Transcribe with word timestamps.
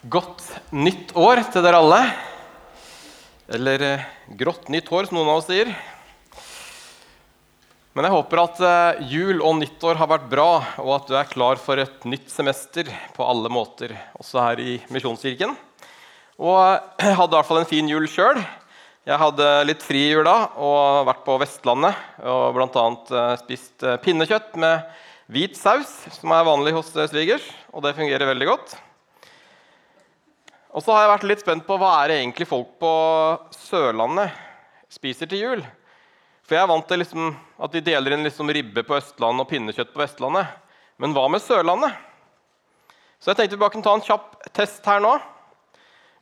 Godt 0.00 0.40
nytt 0.72 1.10
år 1.12 1.42
til 1.52 1.60
dere 1.60 1.76
alle. 1.76 1.98
Eller 3.52 3.82
eh, 3.84 4.04
grått 4.32 4.70
nytt 4.72 4.88
hår, 4.88 5.10
som 5.10 5.18
noen 5.18 5.28
av 5.28 5.42
oss 5.42 5.50
sier. 5.50 5.68
Men 7.92 8.08
jeg 8.08 8.14
håper 8.14 8.40
at 8.40 8.62
eh, 8.64 9.02
jul 9.12 9.44
og 9.44 9.58
nyttår 9.58 10.00
har 10.00 10.08
vært 10.08 10.30
bra, 10.32 10.48
og 10.80 10.94
at 10.96 11.10
du 11.10 11.18
er 11.20 11.28
klar 11.28 11.60
for 11.60 11.84
et 11.84 12.08
nytt 12.08 12.32
semester 12.32 12.88
på 13.12 13.28
alle 13.28 13.52
måter, 13.52 13.92
også 14.16 14.40
her 14.40 14.64
i 14.64 14.78
Misjonskirken. 14.88 15.52
Og 16.40 16.56
jeg 16.96 17.20
hadde 17.20 17.34
i 17.34 17.36
hvert 17.36 17.52
fall 17.52 17.60
en 17.60 17.72
fin 17.76 17.92
jul 17.92 18.08
sjøl. 18.08 18.40
Jeg 19.04 19.20
hadde 19.20 19.52
litt 19.68 19.84
fri 19.84 20.06
i 20.08 20.12
jula 20.14 20.54
og 20.56 21.08
vært 21.10 21.26
på 21.28 21.36
Vestlandet 21.44 22.24
og 22.24 22.56
bl.a. 22.56 22.88
Eh, 22.88 23.40
spist 23.44 23.84
eh, 23.84 24.00
pinnekjøtt 24.00 24.56
med 24.64 24.80
hvit 25.28 25.60
saus, 25.60 25.92
som 26.16 26.32
er 26.32 26.48
vanlig 26.48 26.72
hos 26.78 26.88
eh, 26.96 27.12
svigers, 27.12 27.44
og 27.68 27.84
det 27.84 27.98
fungerer 28.00 28.32
veldig 28.32 28.56
godt. 28.56 28.80
Og 30.70 30.84
så 30.84 30.94
har 30.94 31.04
jeg 31.04 31.12
vært 31.14 31.26
litt 31.26 31.42
spent 31.42 31.66
på 31.66 31.76
hva 31.80 31.90
er 32.00 32.10
det 32.12 32.20
egentlig 32.20 32.46
folk 32.46 32.76
på 32.78 32.92
Sørlandet 33.58 34.36
spiser 34.90 35.30
til 35.30 35.42
jul. 35.42 35.64
For 36.46 36.56
jeg 36.56 36.62
er 36.62 36.70
vant 36.70 36.86
til 36.86 37.02
liksom 37.02 37.32
at 37.62 37.74
de 37.74 37.82
deler 37.86 38.14
inn 38.14 38.26
liksom 38.26 38.50
ribbe 38.54 38.84
på 38.86 38.96
Østlandet 38.98 39.44
og 39.44 39.50
pinnekjøtt 39.50 39.90
på 39.94 40.02
Vestlandet. 40.02 40.48
Men 41.02 41.14
hva 41.16 41.26
med 41.30 41.42
Sørlandet? 41.42 41.94
Så 43.20 43.32
jeg 43.32 43.40
tenkte 43.40 43.58
vi 43.58 43.60
bare 43.64 43.74
kunne 43.74 43.86
ta 43.86 43.96
en 43.98 44.06
kjapp 44.06 44.38
test 44.56 44.86
her 44.86 45.02
nå. 45.02 45.12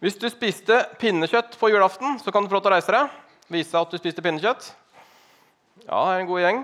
Hvis 0.03 0.19
du 0.21 0.29
spiste 0.31 0.81
pinnekjøtt 1.01 1.57
på 1.61 1.71
julaften, 1.73 2.19
så 2.23 2.33
kan 2.33 2.45
du 2.45 2.51
få 2.51 2.59
lov 2.59 2.65
til 2.65 2.73
å 2.73 2.77
reise 2.77 2.95
deg. 2.95 3.17
Vise 3.53 3.81
at 3.81 3.93
du 3.93 4.01
spiste 4.01 4.25
pinnekjøtt. 4.25 4.69
Ja, 5.85 6.03
det 6.05 6.13
er 6.13 6.21
en 6.23 6.29
god 6.31 6.45
gjeng. 6.45 6.61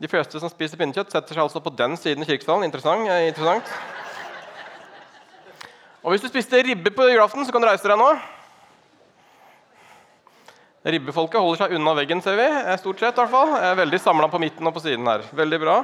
De 0.00 0.08
fleste 0.08 0.40
som 0.40 0.52
spiser 0.52 0.80
pinnekjøtt, 0.80 1.12
setter 1.12 1.36
seg 1.36 1.44
altså 1.44 1.60
på 1.64 1.72
den 1.76 1.96
siden 2.00 2.24
i 2.24 2.28
kirkesalen. 2.28 2.64
Interessant. 2.68 3.04
interessant. 3.04 3.74
Og 6.00 6.14
hvis 6.14 6.22
du 6.24 6.30
spiste 6.30 6.62
ribbe 6.64 6.92
på 6.96 7.08
julaften, 7.10 7.44
så 7.44 7.52
kan 7.52 7.60
du 7.60 7.68
reise 7.68 7.84
deg 7.84 7.98
nå. 8.00 8.08
Ribbefolket 10.80 11.36
holder 11.36 11.58
seg 11.60 11.74
unna 11.76 11.92
veggen, 11.98 12.22
ser 12.24 12.38
vi. 12.40 12.46
stort 12.80 13.02
sett 13.02 13.18
i 13.18 13.20
hvert 13.20 13.32
fall. 13.34 13.50
Jeg 13.52 13.68
er 13.68 13.80
veldig 13.82 13.98
samla 14.00 14.30
på 14.32 14.40
midten 14.40 14.64
og 14.64 14.72
på 14.72 14.80
siden 14.80 15.04
her. 15.10 15.26
Veldig 15.36 15.58
bra. 15.60 15.74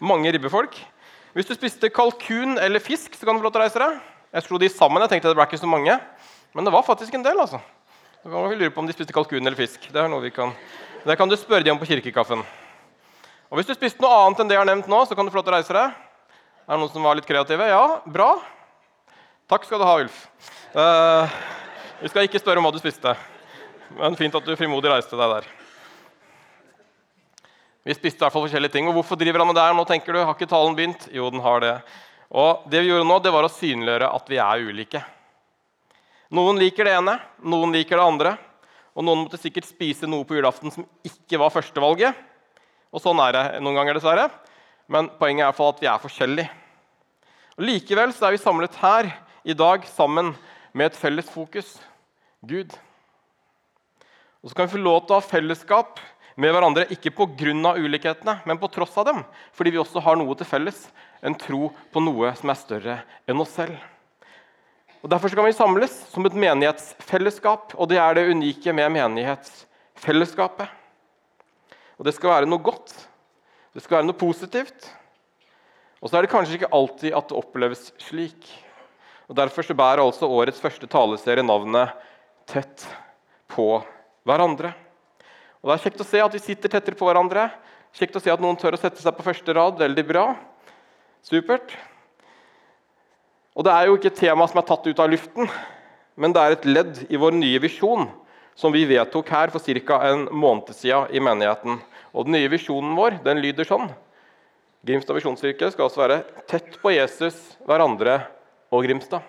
Mange 0.00 0.32
ribbefolk. 0.32 0.78
Hvis 1.36 1.50
du 1.50 1.52
spiste 1.52 1.90
kalkun 1.92 2.56
eller 2.56 2.80
fisk, 2.80 3.12
så 3.12 3.28
kan 3.28 3.36
du 3.36 3.42
få 3.42 3.50
lov 3.50 3.52
til 3.52 3.60
å 3.60 3.66
reise 3.66 3.82
deg. 3.82 3.98
Jeg 4.32 4.46
slo 4.46 4.60
de 4.62 4.70
sammen. 4.72 5.04
jeg 5.04 5.12
tenkte 5.12 5.28
det 5.28 5.36
ble 5.36 5.44
ikke 5.44 5.60
så 5.60 5.68
mange. 5.68 5.98
Men 6.56 6.64
det 6.64 6.72
var 6.72 6.88
faktisk 6.88 7.12
en 7.14 7.28
del. 7.28 7.36
altså. 7.36 7.60
Så 8.22 8.32
kan 8.32 8.48
vi 8.48 8.56
lure 8.56 8.72
på 8.72 8.80
om 8.80 8.88
de 8.88 8.96
spiste 8.96 9.12
kalkun 9.12 9.44
eller 9.44 9.60
fisk. 9.60 9.92
Det 9.92 10.00
er 10.00 10.08
noe 10.08 10.24
vi 10.24 10.32
kan... 10.32 10.56
Det 11.04 11.18
kan 11.20 11.28
du 11.28 11.36
spørre 11.36 11.62
dem 11.62 11.76
om 11.76 11.84
på 11.84 11.92
kirkekaffen. 11.92 12.40
Og 13.52 13.60
Hvis 13.60 13.68
du 13.68 13.76
spiste 13.76 14.00
noe 14.00 14.24
annet 14.24 14.40
enn 14.40 14.48
det 14.48 14.56
jeg 14.56 14.64
har 14.64 14.72
nevnt 14.72 14.88
nå, 14.88 15.04
så 15.04 15.14
kan 15.14 15.28
du 15.28 15.30
få 15.30 15.42
lov 15.42 15.46
til 15.46 15.52
å 15.52 15.60
reise 15.60 15.76
deg. 15.76 15.92
Er 16.64 16.72
det 16.72 16.80
noen 16.80 16.96
som 16.96 17.04
var 17.04 17.20
litt 17.20 17.28
kreative? 17.28 17.68
Ja, 17.68 18.00
bra. 18.08 18.32
Takk 19.46 19.62
skal 19.62 19.78
du 19.78 19.84
ha, 19.86 19.92
Ulf. 20.02 20.14
Uh, 20.74 21.34
vi 22.00 22.08
skal 22.10 22.24
ikke 22.26 22.40
spørre 22.42 22.58
om 22.58 22.66
hva 22.66 22.72
du 22.74 22.80
spiste. 22.80 23.12
Men 23.94 24.16
fint 24.18 24.34
at 24.34 24.42
du 24.42 24.56
frimodig 24.58 24.90
reiste 24.90 25.14
deg 25.14 25.34
der. 25.36 25.44
Vi 27.86 27.94
spiste 27.94 28.18
i 28.18 28.24
hvert 28.24 28.34
fall 28.34 28.42
forskjellige 28.48 28.74
ting. 28.74 28.88
Og 28.90 28.96
hvorfor 28.96 29.18
driver 29.20 29.44
han 29.44 29.46
med 29.46 29.54
det 29.54 29.62
her 29.62 29.76
nå, 29.78 29.84
tenker 29.86 30.16
du? 30.16 30.18
Har 30.18 30.34
ikke 30.34 30.48
talen 30.50 30.74
begynt? 30.74 31.04
Jo, 31.14 31.28
den 31.30 31.44
har 31.44 31.62
det. 31.62 31.70
Og 32.34 32.64
det 32.72 32.80
vi 32.82 32.88
gjorde 32.90 33.06
nå, 33.06 33.18
det 33.22 33.32
var 33.36 33.46
å 33.46 33.50
synliggjøre 33.54 34.08
at 34.18 34.32
vi 34.32 34.40
er 34.42 34.64
ulike. 34.66 35.02
Noen 36.34 36.58
liker 36.58 36.88
det 36.88 36.96
ene, 36.96 37.14
noen 37.46 37.74
liker 37.76 38.00
det 38.00 38.06
andre. 38.10 38.32
Og 38.98 39.06
noen 39.06 39.22
måtte 39.22 39.38
sikkert 39.38 39.68
spise 39.68 40.08
noe 40.10 40.26
på 40.26 40.34
julaften 40.40 40.74
som 40.74 40.88
ikke 41.06 41.38
var 41.38 41.54
førstevalget. 41.54 42.18
Og 42.90 43.04
sånn 43.04 43.22
er 43.22 43.38
det 43.38 43.44
noen 43.62 43.78
ganger, 43.78 44.00
dessverre. 44.00 44.26
Men 44.90 45.06
poenget 45.22 45.44
er 45.44 45.46
i 45.46 45.48
hvert 45.52 45.60
fall 45.60 45.70
at 45.76 45.84
vi 45.84 45.90
er 45.92 46.02
forskjellige. 46.02 46.50
Og 47.60 47.64
Likevel 47.70 48.10
så 48.10 48.26
er 48.26 48.34
vi 48.34 48.42
samlet 48.42 48.80
her 48.82 49.12
i 49.46 49.54
dag 49.54 49.84
sammen 49.86 50.32
med 50.74 50.88
et 50.90 50.96
felles 50.98 51.28
fokus 51.30 51.76
Gud. 52.42 52.72
Og 54.42 54.50
så 54.50 54.56
kan 54.58 54.66
vi 54.66 54.74
få 54.74 54.80
lov 54.82 55.04
til 55.04 55.14
å 55.14 55.20
ha 55.20 55.22
fellesskap 55.22 56.00
med 56.36 56.50
hverandre, 56.50 56.88
ikke 56.90 57.12
pga. 57.14 57.76
ulikhetene, 57.78 58.40
men 58.44 58.58
på 58.58 58.68
tross 58.74 58.96
av 58.98 59.06
dem. 59.06 59.22
Fordi 59.54 59.70
vi 59.70 59.78
også 59.78 60.02
har 60.02 60.18
noe 60.18 60.34
til 60.34 60.50
felles, 60.50 60.88
en 61.22 61.34
tro 61.38 61.70
på 61.92 62.02
noe 62.02 62.34
som 62.34 62.50
er 62.50 62.58
større 62.58 62.98
enn 63.26 63.40
oss 63.40 63.54
selv. 63.54 63.78
Og 65.02 65.10
Derfor 65.10 65.30
kan 65.30 65.46
vi 65.46 65.54
samles 65.54 65.94
som 66.10 66.26
et 66.26 66.34
menighetsfellesskap, 66.34 67.78
og 67.78 67.88
det 67.88 68.02
er 68.02 68.18
det 68.18 68.26
unike 68.26 68.74
med 68.74 68.90
menighetsfellesskapet. 68.98 70.66
Og 71.98 72.04
Det 72.04 72.14
skal 72.18 72.34
være 72.34 72.50
noe 72.50 72.58
godt, 72.58 72.90
det 73.72 73.82
skal 73.82 74.00
være 74.00 74.10
noe 74.10 74.18
positivt. 74.18 74.90
Og 76.02 76.10
så 76.10 76.18
er 76.18 76.26
det 76.26 76.34
kanskje 76.34 76.58
ikke 76.58 76.74
alltid 76.74 77.14
at 77.14 77.30
det 77.30 77.38
oppleves 77.38 77.92
slik. 78.02 78.65
Og 79.26 79.34
Derfor 79.34 79.66
så 79.66 79.74
bærer 79.74 80.04
altså 80.04 80.28
årets 80.30 80.60
første 80.62 80.86
taleserie 80.86 81.42
navnet 81.42 81.90
'Tett 82.46 82.86
på 83.50 83.82
hverandre'. 84.26 84.74
Og 85.62 85.70
Det 85.70 85.74
er 85.74 85.90
kjekt 85.90 86.00
å 86.00 86.06
se 86.06 86.20
at 86.22 86.32
vi 86.32 86.38
sitter 86.38 86.68
tettere 86.68 86.94
på 86.94 87.06
hverandre. 87.08 87.50
Kjekt 87.92 88.16
å 88.16 88.22
se 88.22 88.30
at 88.30 88.40
noen 88.40 88.56
tør 88.56 88.76
å 88.76 88.78
sette 88.78 89.02
seg 89.02 89.16
på 89.16 89.26
første 89.26 89.54
rad. 89.54 89.78
Veldig 89.78 90.06
bra. 90.06 90.36
Supert. 91.22 91.74
Og 93.56 93.64
Det 93.64 93.72
er 93.72 93.86
jo 93.86 93.96
ikke 93.96 94.12
et 94.12 94.20
tema 94.20 94.46
som 94.46 94.58
er 94.58 94.68
tatt 94.68 94.86
ut 94.86 95.00
av 95.00 95.10
luften, 95.10 95.50
men 96.16 96.32
det 96.32 96.40
er 96.40 96.52
et 96.52 96.64
ledd 96.64 97.06
i 97.10 97.16
vår 97.16 97.32
nye 97.32 97.58
visjon 97.58 98.06
som 98.54 98.72
vi 98.72 98.84
vedtok 98.84 99.28
her 99.28 99.50
for 99.50 99.60
ca. 99.60 100.00
en 100.06 100.28
måned 100.30 100.70
siden 100.72 101.10
i 101.10 101.18
menigheten. 101.18 101.80
Og 102.14 102.24
Den 102.24 102.32
nye 102.32 102.48
visjonen 102.48 102.94
vår 102.94 103.24
den 103.24 103.42
lyder 103.42 103.64
sånn. 103.64 103.90
Grimstad 104.84 105.16
visjonskirke 105.16 105.72
skal 105.72 105.88
også 105.88 106.06
være 106.06 106.24
tett 106.46 106.78
på 106.80 106.94
Jesus, 106.94 107.56
hverandre 107.66 108.35
og 108.72 108.86
Grimstad. 108.86 109.24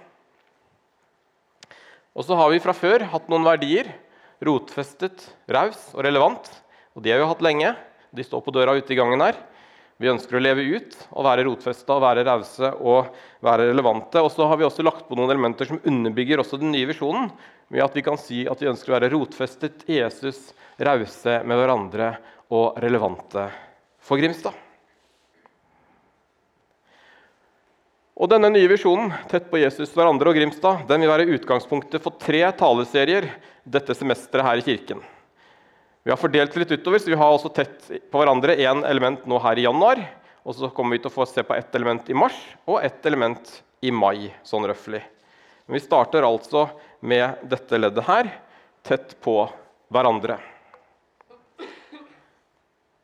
Og 2.17 2.25
så 2.25 2.37
har 2.37 2.49
vi 2.49 2.61
fra 2.63 2.73
før 2.73 3.05
hatt 3.11 3.27
noen 3.29 3.45
verdier. 3.45 3.91
Rotfestet, 4.41 5.21
raus 5.49 5.91
og 5.93 6.01
relevant. 6.05 6.49
Og 6.97 7.03
de 7.05 7.13
har 7.13 7.21
vi 7.21 7.29
hatt 7.29 7.45
lenge. 7.45 7.75
De 8.13 8.25
står 8.25 8.41
på 8.41 8.53
døra 8.55 8.73
ute 8.77 8.93
i 8.93 8.97
gangen 8.97 9.21
her. 9.21 9.37
Vi 9.97 10.09
ønsker 10.09 10.37
å 10.37 10.41
leve 10.41 10.65
ut 10.77 10.93
og 11.09 11.25
være 11.25 11.45
rotfesta, 11.47 11.97
være 12.01 12.25
rause 12.25 12.69
og 12.77 13.13
være 13.45 13.69
relevante. 13.71 14.21
Og 14.21 14.29
så 14.33 14.45
har 14.49 14.59
vi 14.59 14.65
også 14.67 14.85
lagt 14.85 15.07
på 15.09 15.17
noen 15.17 15.33
elementer 15.33 15.69
som 15.69 15.81
underbygger 15.81 16.41
også 16.41 16.59
den 16.61 16.73
nye 16.73 16.89
visjonen. 16.89 17.31
Ved 17.73 17.85
at 17.85 17.97
vi 17.97 18.05
kan 18.05 18.17
si 18.21 18.45
at 18.49 18.61
vi 18.61 18.69
ønsker 18.69 18.93
å 18.93 18.97
være 18.99 19.11
rotfestet 19.13 19.87
i 19.89 19.99
Jesus, 19.99 20.51
rause 20.77 21.41
med 21.43 21.59
hverandre 21.59 22.13
og 22.53 22.77
relevante 22.81 23.49
for 24.01 24.21
Grimstad. 24.21 24.66
Og 28.17 28.25
Denne 28.31 28.49
nye 28.49 28.65
visjonen 28.65 29.11
tett 29.29 29.45
på 29.51 29.59
Jesus, 29.61 29.91
hverandre 29.93 30.31
og 30.31 30.37
Grimstad, 30.39 30.87
den 30.89 31.03
vil 31.03 31.11
være 31.11 31.27
utgangspunktet 31.35 32.01
for 32.01 32.17
tre 32.17 32.39
taleserier 32.57 33.27
dette 33.61 33.93
semesteret 33.93 34.45
her 34.47 34.57
i 34.57 34.65
kirken. 34.65 35.03
Vi 36.01 36.09
har 36.09 36.17
fordelt 36.17 36.55
litt 36.57 36.71
utover, 36.73 36.97
så 36.97 37.11
vi 37.11 37.19
har 37.19 37.35
også 37.35 37.51
tett 37.53 37.91
på 38.09 38.17
hverandre 38.17 38.55
én 38.57 38.81
element 38.89 39.27
nå 39.29 39.37
her 39.43 39.61
i 39.61 39.67
januar. 39.67 40.01
Og 40.47 40.57
så 40.57 40.71
kommer 40.73 40.95
vi 40.95 41.03
til 41.03 41.11
å 41.11 41.13
få 41.13 41.27
se 41.29 41.45
på 41.45 41.53
ett 41.53 41.77
element 41.77 42.09
i 42.09 42.17
mars 42.17 42.37
og 42.65 42.79
ett 42.81 43.05
element 43.05 43.51
i 43.85 43.91
mai. 43.93 44.33
sånn 44.41 44.65
røffelig. 44.65 45.03
Men 45.67 45.77
vi 45.77 45.85
starter 45.85 46.25
altså 46.25 46.69
med 47.01 47.43
dette 47.45 47.77
leddet 47.77 48.07
her, 48.07 48.31
tett 48.81 49.13
på 49.21 49.43
hverandre. 49.93 50.39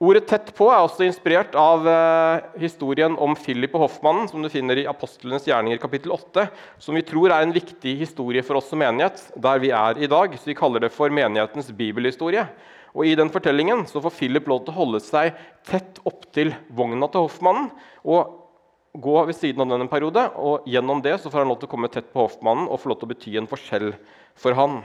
Ordet 0.03 0.25
'tett 0.27 0.49
på' 0.57 0.65
er 0.67 0.81
også 0.83 1.05
inspirert 1.05 1.53
av 1.55 1.85
eh, 1.87 2.41
historien 2.59 3.13
om 3.23 3.37
Philip 3.39 3.71
og 3.77 3.85
hoffmannen, 3.85 4.25
som 4.27 4.43
du 4.43 4.49
finner 4.51 4.81
i 4.81 4.87
Apostlenes 4.89 5.45
gjerninger 5.47 5.79
kapittel 5.79 6.11
8, 6.11 6.43
som 6.81 6.97
vi 6.97 7.05
tror 7.07 7.31
er 7.31 7.45
en 7.45 7.53
viktig 7.55 7.93
historie 8.01 8.43
for 8.43 8.59
oss 8.59 8.67
som 8.67 8.81
menighet, 8.83 9.21
der 9.39 9.61
vi 9.63 9.69
er 9.71 10.01
i 10.03 10.09
dag. 10.11 10.35
Så 10.35 10.49
vi 10.49 10.57
kaller 10.59 10.83
det 10.83 10.91
for 10.91 11.13
menighetens 11.13 11.69
bibelhistorie. 11.71 12.43
Og 12.91 13.07
I 13.07 13.15
den 13.15 13.31
fortellingen 13.31 13.85
så 13.87 14.01
får 14.03 14.17
Philip 14.17 14.49
lov 14.51 14.65
til 14.65 14.73
å 14.73 14.79
holde 14.81 14.99
seg 15.05 15.37
tett 15.69 16.01
opptil 16.03 16.51
vogna 16.67 17.07
til 17.07 17.23
hoffmannen 17.23 17.69
og 18.03 18.41
gå 18.99 19.15
ved 19.29 19.37
siden 19.37 19.63
av 19.63 19.71
den 19.71 19.85
en 19.85 19.93
periode. 19.93 20.25
og 20.35 20.67
Gjennom 20.67 20.99
det 21.05 21.15
så 21.21 21.31
får 21.31 21.45
han 21.45 21.53
lov 21.53 21.61
til 21.61 21.71
å 21.71 21.75
komme 21.77 21.91
tett 21.93 22.11
på 22.11 22.27
hoffmannen 22.27 22.67
og 22.67 22.83
få 22.83 22.91
lov 22.91 22.99
til 22.99 23.07
å 23.07 23.13
bety 23.13 23.37
en 23.39 23.49
forskjell 23.49 23.93
for 24.35 24.59
han. 24.59 24.81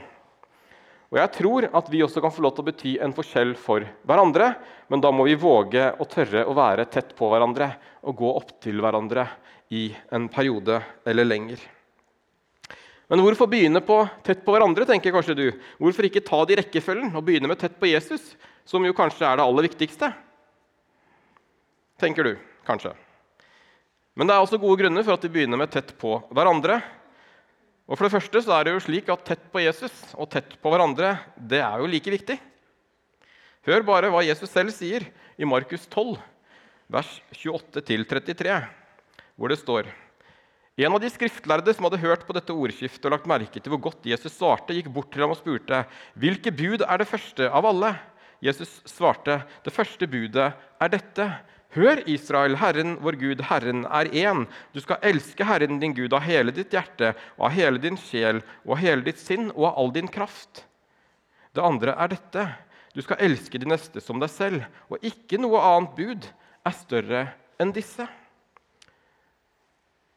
Og 1.09 1.17
Jeg 1.17 1.31
tror 1.39 1.65
at 1.73 1.87
vi 1.89 2.03
også 2.05 2.21
kan 2.21 2.33
få 2.33 2.43
lov 2.45 2.53
til 2.53 2.61
å 2.61 2.67
bety 2.67 2.91
en 3.01 3.13
forskjell 3.17 3.55
for 3.57 3.85
hverandre, 4.05 4.51
men 4.93 5.01
da 5.01 5.09
må 5.09 5.25
vi 5.25 5.39
våge 5.41 5.87
å 5.97 6.05
tørre 6.09 6.43
å 6.45 6.53
være 6.53 6.85
tett 6.93 7.15
på 7.17 7.31
hverandre 7.31 7.71
og 8.05 8.17
gå 8.19 8.29
opp 8.37 8.53
til 8.61 8.77
hverandre 8.83 9.25
i 9.73 9.87
en 10.13 10.27
periode 10.29 10.77
eller 11.09 11.25
lenger. 11.25 11.63
Men 13.09 13.23
hvorfor 13.25 13.49
begynne 13.49 13.81
på 13.81 14.03
tett 14.21 14.43
på 14.45 14.53
hverandre? 14.53 14.85
tenker 14.85 15.13
kanskje 15.15 15.37
du. 15.37 15.47
Hvorfor 15.81 16.05
ikke 16.05 16.21
ta 16.21 16.43
det 16.45 16.53
i 16.53 16.59
rekkefølgen 16.61 17.15
og 17.17 17.25
begynne 17.25 17.49
med 17.49 17.57
tett 17.57 17.79
på 17.81 17.89
Jesus, 17.89 18.35
som 18.69 18.85
jo 18.85 18.93
kanskje 18.93 19.25
er 19.25 19.39
det 19.39 19.47
aller 19.49 19.65
viktigste? 19.65 20.11
Tenker 21.97 22.29
du, 22.29 22.35
kanskje. 22.69 22.93
Men 24.13 24.29
det 24.29 24.35
er 24.35 24.45
også 24.45 24.61
gode 24.61 24.77
grunner 24.83 25.01
for 25.07 25.17
at 25.17 25.25
vi 25.25 25.33
begynner 25.39 25.57
med 25.57 25.73
tett 25.73 25.95
på 25.97 26.19
hverandre. 26.29 26.83
Og 27.89 27.97
for 27.97 28.05
det 28.05 28.13
første 28.13 28.41
så 28.45 28.53
er 28.53 28.67
det 28.67 28.75
jo 28.75 28.83
slik 28.85 29.07
at 29.09 29.23
Tett 29.25 29.47
på 29.49 29.63
Jesus 29.63 29.93
og 30.13 30.29
tett 30.29 30.53
på 30.61 30.69
hverandre 30.69 31.15
det 31.35 31.61
er 31.65 31.81
jo 31.81 31.89
like 31.89 32.13
viktig. 32.13 32.37
Hør 33.65 33.85
bare 33.87 34.11
hva 34.13 34.21
Jesus 34.23 34.51
selv 34.53 34.71
sier 34.73 35.07
i 35.39 35.47
Markus 35.47 35.87
12, 35.89 36.19
vers 36.93 37.09
28-33, 37.33 38.59
hvor 39.35 39.51
det 39.51 39.59
står 39.61 39.89
En 40.79 40.93
av 40.95 41.01
de 41.01 41.09
skriftlærde 41.11 41.73
som 41.75 41.89
hadde 41.89 41.99
hørt 41.99 42.21
på 42.27 42.35
dette 42.37 42.53
ordskiftet 42.55 43.09
og 43.09 43.17
lagt 43.17 43.27
merke 43.27 43.59
til 43.59 43.73
hvor 43.73 43.81
godt 43.89 44.05
Jesus 44.07 44.37
svarte, 44.37 44.71
gikk 44.77 44.87
bort 44.93 45.09
til 45.11 45.25
ham 45.25 45.33
og 45.33 45.41
spurte, 45.41 45.83
'Hvilke 46.15 46.53
bud 46.55 46.85
er 46.85 46.97
det 46.97 47.09
første 47.09 47.49
av 47.49 47.65
alle?' 47.65 47.97
Jesus 48.39 48.79
svarte, 48.85 49.43
'Det 49.65 49.73
første 49.75 50.07
budet 50.07 50.53
er 50.55 50.87
dette.' 50.87 51.33
Hør, 51.75 51.99
Israel, 52.09 52.55
Herren 52.57 52.95
vår 53.03 53.19
Gud, 53.21 53.43
Herren 53.45 53.83
er 53.85 54.09
én. 54.09 54.47
Du 54.73 54.79
skal 54.81 55.03
elske 55.05 55.45
Herren 55.45 55.77
din 55.81 55.93
Gud 55.93 56.15
av 56.17 56.23
hele 56.25 56.53
ditt 56.55 56.73
hjerte 56.73 57.11
og 57.37 57.45
av 57.51 57.53
hele 57.53 57.81
din 57.81 57.99
sjel 58.01 58.41
og 58.63 58.73
av 58.73 58.81
hele 58.81 59.05
ditt 59.05 59.21
sinn 59.21 59.51
og 59.51 59.67
av 59.69 59.77
all 59.83 59.93
din 59.93 60.09
kraft. 60.09 60.63
Det 61.53 61.61
andre 61.61 61.93
er 61.93 62.09
dette. 62.15 62.47
Du 62.97 63.03
skal 63.05 63.21
elske 63.21 63.61
de 63.61 63.69
neste 63.69 64.01
som 64.01 64.17
deg 64.17 64.31
selv, 64.33 64.65
og 64.89 64.97
ikke 65.05 65.37
noe 65.37 65.61
annet 65.61 65.93
bud 65.93 66.25
er 66.65 66.73
større 66.73 67.21
enn 67.61 67.73
disse. 67.75 68.07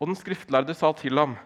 Og 0.00 0.08
den 0.08 0.16
skriftlærde 0.18 0.74
sa 0.74 0.88
til 0.96 1.20
ham, 1.20 1.36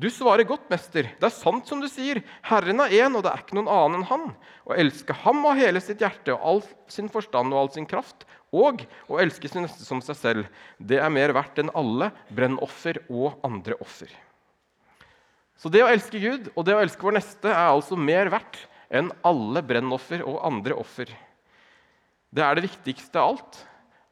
du 0.00 0.06
svarer 0.08 0.46
godt, 0.48 0.64
mester. 0.72 1.10
Det 1.20 1.26
er 1.28 1.34
sant 1.34 1.68
som 1.68 1.82
du 1.82 1.88
sier. 1.90 2.22
Herren 2.48 2.80
er 2.86 2.94
én, 3.02 3.16
og 3.16 3.24
det 3.26 3.34
er 3.34 3.42
ikke 3.42 3.58
noen 3.58 3.68
annen 3.68 4.00
enn 4.00 4.08
han. 4.08 4.26
Å 4.64 4.76
elske 4.80 5.16
ham 5.26 5.44
av 5.50 5.60
hele 5.60 5.82
sitt 5.84 6.00
hjerte 6.00 6.32
og 6.32 6.46
all 6.52 6.62
sin 6.88 7.10
forstand 7.12 7.52
og 7.52 7.60
all 7.60 7.70
sin 7.74 7.88
kraft, 7.90 8.24
og 8.50 8.86
å 9.12 9.20
elske 9.22 9.50
sin 9.50 9.66
neste 9.66 9.84
som 9.84 10.00
seg 10.02 10.16
selv, 10.18 10.48
det 10.78 10.98
er 10.98 11.12
mer 11.12 11.34
verdt 11.36 11.60
enn 11.60 11.70
alle 11.76 12.10
brennoffer 12.32 13.02
og 13.12 13.38
andre 13.46 13.76
offer. 13.84 14.10
Så 15.60 15.68
det 15.68 15.84
å 15.84 15.92
elske 15.92 16.18
Gud 16.22 16.48
og 16.54 16.64
det 16.64 16.74
å 16.74 16.80
elske 16.80 17.04
vår 17.04 17.18
neste 17.18 17.52
er 17.52 17.68
altså 17.68 17.98
mer 18.00 18.32
verdt 18.32 18.56
enn 18.88 19.12
alle 19.26 19.60
brennoffer 19.62 20.24
og 20.24 20.40
andre 20.48 20.80
offer. 20.80 21.12
Det 22.32 22.42
er 22.46 22.56
det 22.56 22.70
viktigste 22.70 23.20
av 23.20 23.34
alt, 23.34 23.62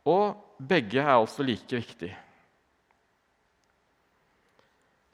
og 0.04 0.66
begge 0.68 1.00
er 1.00 1.16
altså 1.16 1.46
like 1.46 1.80
viktige. 1.80 2.12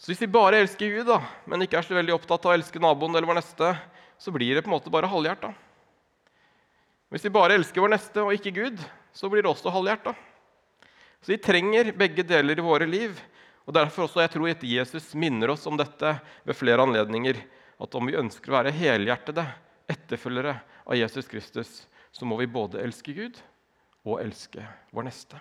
Så 0.04 0.12
hvis 0.12 0.20
vi 0.20 0.28
bare 0.28 0.58
elsker 0.60 0.90
Gud, 0.92 1.06
da, 1.08 1.22
men 1.48 1.64
ikke 1.64 1.78
er 1.80 1.86
så 1.86 1.94
veldig 1.96 2.12
opptatt 2.12 2.44
av 2.44 2.50
å 2.52 2.56
elske 2.58 2.80
naboen 2.82 3.14
eller 3.14 3.24
vår 3.24 3.38
neste, 3.38 3.70
så 4.20 4.32
blir 4.34 4.52
det 4.52 4.60
på 4.60 4.68
en 4.68 4.74
måte 4.74 4.90
bare 4.92 5.08
halvhjerta. 5.08 5.48
Hvis 7.08 7.24
vi 7.24 7.32
bare 7.32 7.56
elsker 7.56 7.80
vår 7.80 7.94
neste 7.94 8.20
og 8.20 8.34
ikke 8.36 8.52
Gud, 8.52 8.82
så 9.16 9.30
blir 9.32 9.46
det 9.46 9.48
også 9.48 9.72
halvhjerta. 9.72 10.12
Så 11.24 11.32
vi 11.32 11.38
trenger 11.40 11.94
begge 11.96 12.26
deler 12.28 12.60
i 12.60 12.66
våre 12.66 12.84
liv. 12.84 13.16
og 13.64 13.78
Derfor 13.78 14.04
også 14.04 14.20
jeg 14.20 14.34
tror 14.34 14.50
at 14.52 14.68
Jesus 14.74 15.08
minner 15.16 15.54
oss 15.54 15.64
om 15.72 15.80
dette 15.80 16.12
ved 16.44 16.60
flere 16.60 16.84
anledninger. 16.84 17.40
At 17.80 17.96
om 17.96 18.04
vi 18.04 18.20
ønsker 18.20 18.52
å 18.52 18.58
være 18.58 18.76
helhjertede 18.76 19.46
etterfølgere 19.88 20.58
av 20.84 21.00
Jesus 21.00 21.32
Kristus, 21.32 21.72
så 22.12 22.28
må 22.28 22.36
vi 22.44 22.52
både 22.60 22.84
elske 22.84 23.16
Gud 23.16 23.40
og 24.04 24.20
elske 24.20 24.68
vår 24.92 25.08
neste. 25.08 25.40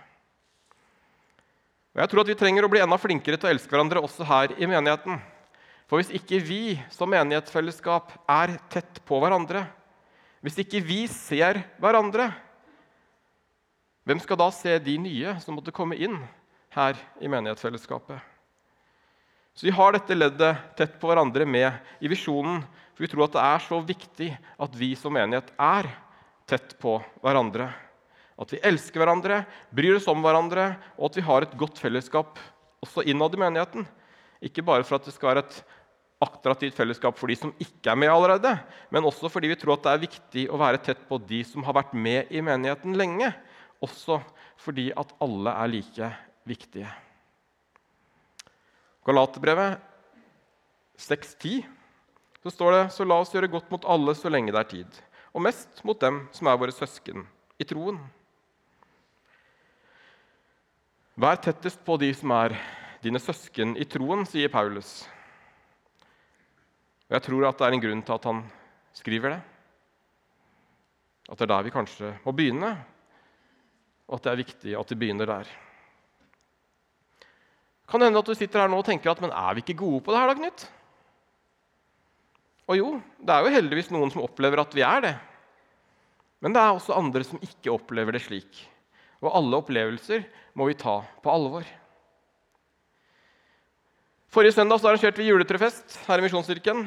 Og 1.93 2.01
jeg 2.01 2.09
tror 2.09 2.23
at 2.23 2.31
Vi 2.31 2.37
trenger 2.39 2.65
å 2.65 2.71
bli 2.71 2.81
enda 2.81 2.97
flinkere 2.97 3.37
til 3.37 3.49
å 3.49 3.53
elske 3.53 3.69
hverandre 3.69 4.01
også 4.01 4.25
her 4.25 4.55
i 4.57 4.69
menigheten. 4.69 5.19
For 5.85 6.01
hvis 6.01 6.13
ikke 6.17 6.39
vi 6.41 6.75
som 6.89 7.11
menighetsfellesskap 7.11 8.15
er 8.29 8.55
tett 8.73 9.01
på 9.05 9.19
hverandre, 9.21 9.67
hvis 10.43 10.57
ikke 10.63 10.81
vi 10.83 11.05
ser 11.11 11.61
hverandre, 11.79 12.31
hvem 14.03 14.19
skal 14.19 14.39
da 14.41 14.49
se 14.51 14.73
de 14.83 14.97
nye 14.99 15.35
som 15.39 15.55
måtte 15.55 15.71
komme 15.75 15.95
inn 15.95 16.17
her 16.75 16.97
i 17.23 17.29
menighetsfellesskapet? 17.31 18.17
Så 19.53 19.67
Vi 19.67 19.71
har 19.71 19.93
dette 19.93 20.17
leddet 20.17 20.75
tett 20.75 20.97
på 20.99 21.07
hverandre 21.07 21.45
med 21.45 21.71
i 22.01 22.09
visjonen. 22.09 22.63
For 22.97 23.05
vi 23.05 23.09
tror 23.11 23.27
at 23.27 23.35
det 23.37 23.43
er 23.45 23.63
så 23.67 23.79
viktig 23.85 24.29
at 24.33 24.75
vi 24.75 24.95
som 24.97 25.13
menighet 25.13 25.53
er 25.61 25.87
tett 26.49 26.73
på 26.81 26.97
hverandre. 27.21 27.69
At 28.39 28.53
vi 28.53 28.61
elsker 28.65 29.01
hverandre, 29.01 29.43
bryr 29.73 29.99
oss 29.99 30.09
om 30.09 30.23
hverandre, 30.23 30.73
og 30.97 31.11
at 31.11 31.19
vi 31.19 31.25
har 31.27 31.45
et 31.45 31.57
godt 31.59 31.81
fellesskap 31.81 32.41
også 32.83 33.05
innad 33.07 33.35
i 33.35 33.41
menigheten. 33.43 33.85
Ikke 34.43 34.65
bare 34.65 34.85
for 34.87 34.97
at 34.97 35.07
det 35.07 35.13
skal 35.15 35.33
være 35.33 35.45
et 35.45 35.59
attraktivt 36.23 36.77
fellesskap 36.77 37.17
for 37.19 37.31
de 37.31 37.37
som 37.37 37.53
ikke 37.61 37.91
er 37.91 37.99
med 37.99 38.11
allerede, 38.11 38.55
men 38.93 39.05
også 39.07 39.29
fordi 39.31 39.51
vi 39.51 39.59
tror 39.59 39.75
at 39.75 39.85
det 39.85 39.93
er 39.93 40.03
viktig 40.05 40.43
å 40.49 40.59
være 40.61 40.81
tett 40.83 41.03
på 41.09 41.19
de 41.19 41.43
som 41.47 41.65
har 41.67 41.75
vært 41.77 41.93
med 41.95 42.31
i 42.31 42.43
menigheten 42.43 42.95
lenge. 42.99 43.31
Også 43.83 44.21
fordi 44.63 44.89
at 44.95 45.11
alle 45.23 45.53
er 45.59 45.71
like 45.71 46.11
viktige. 46.47 46.89
Galaterbrevet 49.03 49.81
6.10 50.99 51.63
så 52.43 52.51
står 52.51 52.75
det 52.75 52.83
så 52.95 53.07
la 53.07 53.19
oss 53.19 53.33
gjøre 53.33 53.51
godt 53.51 53.71
mot 53.71 53.87
alle 53.87 54.15
så 54.15 54.31
lenge 54.31 54.53
det 54.55 54.61
er 54.61 54.69
tid, 54.71 54.99
og 55.35 55.43
mest 55.43 55.83
mot 55.87 55.99
dem 55.99 56.25
som 56.35 56.47
er 56.47 56.59
våre 56.59 56.75
søsken 56.75 57.25
i 57.59 57.67
troen. 57.67 57.99
Vær 61.13 61.37
tettest 61.37 61.77
på 61.85 61.93
de 62.01 62.07
som 62.17 62.31
er 62.33 62.55
dine 63.03 63.19
søsken 63.21 63.75
i 63.77 63.85
troen, 63.85 64.23
sier 64.25 64.49
Paulus. 64.49 65.03
Og 67.05 67.13
Jeg 67.13 67.25
tror 67.27 67.45
at 67.45 67.59
det 67.59 67.67
er 67.67 67.75
en 67.75 67.83
grunn 67.83 68.01
til 68.01 68.15
at 68.15 68.25
han 68.25 68.39
skriver 68.97 69.35
det. 69.35 69.41
At 71.29 71.37
det 71.37 71.45
er 71.45 71.51
der 71.53 71.67
vi 71.67 71.75
kanskje 71.75 72.15
må 72.25 72.33
begynne, 72.33 72.71
og 74.09 74.17
at 74.17 74.25
det 74.25 74.33
er 74.33 74.41
viktig 74.41 74.75
at 74.79 74.95
vi 74.95 74.99
begynner 75.05 75.29
der. 75.29 75.53
Kan 77.85 78.01
det 78.01 78.09
hende 78.09 78.25
at 78.25 78.33
du 78.33 78.33
sitter 78.33 78.63
her 78.63 78.73
nå 78.73 78.81
og 78.81 78.89
tenker 78.89 79.13
at 79.13 79.21
men 79.21 79.29
er 79.37 79.53
vi 79.53 79.61
ikke 79.61 79.77
gode 79.85 80.01
på 80.01 80.11
det 80.11 80.19
her, 80.19 80.33
da, 80.33 80.37
Knut? 80.41 80.67
Og 82.73 82.79
jo, 82.79 82.91
det 83.21 83.35
er 83.35 83.45
jo 83.45 83.53
heldigvis 83.53 83.93
noen 83.93 84.09
som 84.09 84.25
opplever 84.25 84.63
at 84.63 84.73
vi 84.73 84.81
er 84.81 85.05
det. 85.05 85.15
Men 86.41 86.55
det 86.55 86.63
er 86.63 86.73
også 86.73 86.97
andre 86.97 87.21
som 87.27 87.41
ikke 87.43 87.75
opplever 87.75 88.17
det 88.17 88.25
slik. 88.25 88.63
Og 89.23 89.31
alle 89.31 89.61
opplevelser 89.61 90.25
må 90.59 90.67
vi 90.67 90.75
ta 90.77 90.99
på 91.23 91.31
alvor. 91.31 91.63
Forrige 94.33 94.57
søndag 94.57 94.81
så 94.81 94.89
arrangerte 94.89 95.21
vi 95.21 95.29
juletrefest 95.29 95.99
her 96.07 96.19
i 96.19 96.25
Misjonskirken. 96.25 96.83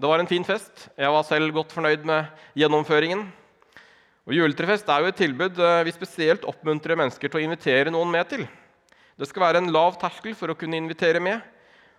Det 0.00 0.10
var 0.10 0.18
en 0.18 0.28
fin 0.30 0.44
fest. 0.44 0.88
Jeg 0.98 1.12
var 1.14 1.26
selv 1.28 1.52
godt 1.54 1.72
fornøyd 1.76 2.06
med 2.08 2.26
gjennomføringen. 2.58 3.28
Og 4.24 4.32
Juletrefest 4.32 4.88
er 4.88 5.04
jo 5.04 5.10
et 5.12 5.18
tilbud 5.20 5.58
eh, 5.60 5.82
vi 5.84 5.92
spesielt 5.92 6.46
oppmuntrer 6.48 6.96
mennesker 6.96 7.28
til 7.28 7.42
å 7.42 7.44
invitere 7.44 7.92
noen 7.92 8.08
med 8.10 8.24
til. 8.30 8.46
Det 9.20 9.28
skal 9.28 9.44
være 9.44 9.60
en 9.60 9.68
lav 9.70 9.98
terskel 10.00 10.32
for 10.34 10.50
å 10.50 10.56
kunne 10.58 10.80
invitere 10.80 11.20
med, 11.22 11.44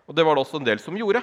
og 0.10 0.18
det 0.18 0.26
var 0.26 0.36
det 0.36 0.42
også 0.42 0.58
en 0.60 0.66
del 0.66 0.82
som 0.82 0.98
gjorde. 0.98 1.22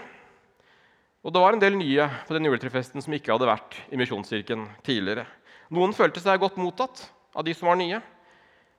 Og 1.26 1.34
det 1.34 1.42
var 1.42 1.54
en 1.56 1.62
del 1.62 1.74
nye 1.76 2.06
på 2.28 2.38
den 2.38 2.46
juletrefesten 2.46 3.02
som 3.02 3.18
ikke 3.18 3.34
hadde 3.34 3.50
vært 3.50 3.76
i 3.90 3.98
Misjonskirken 3.98 4.64
tidligere. 4.86 5.26
Noen 5.74 5.92
følte 5.96 6.22
seg 6.22 6.40
godt 6.40 6.62
mottatt 6.62 7.04
av 7.34 7.44
de 7.46 7.54
som 7.58 7.68
var 7.68 7.82
nye. 7.82 7.98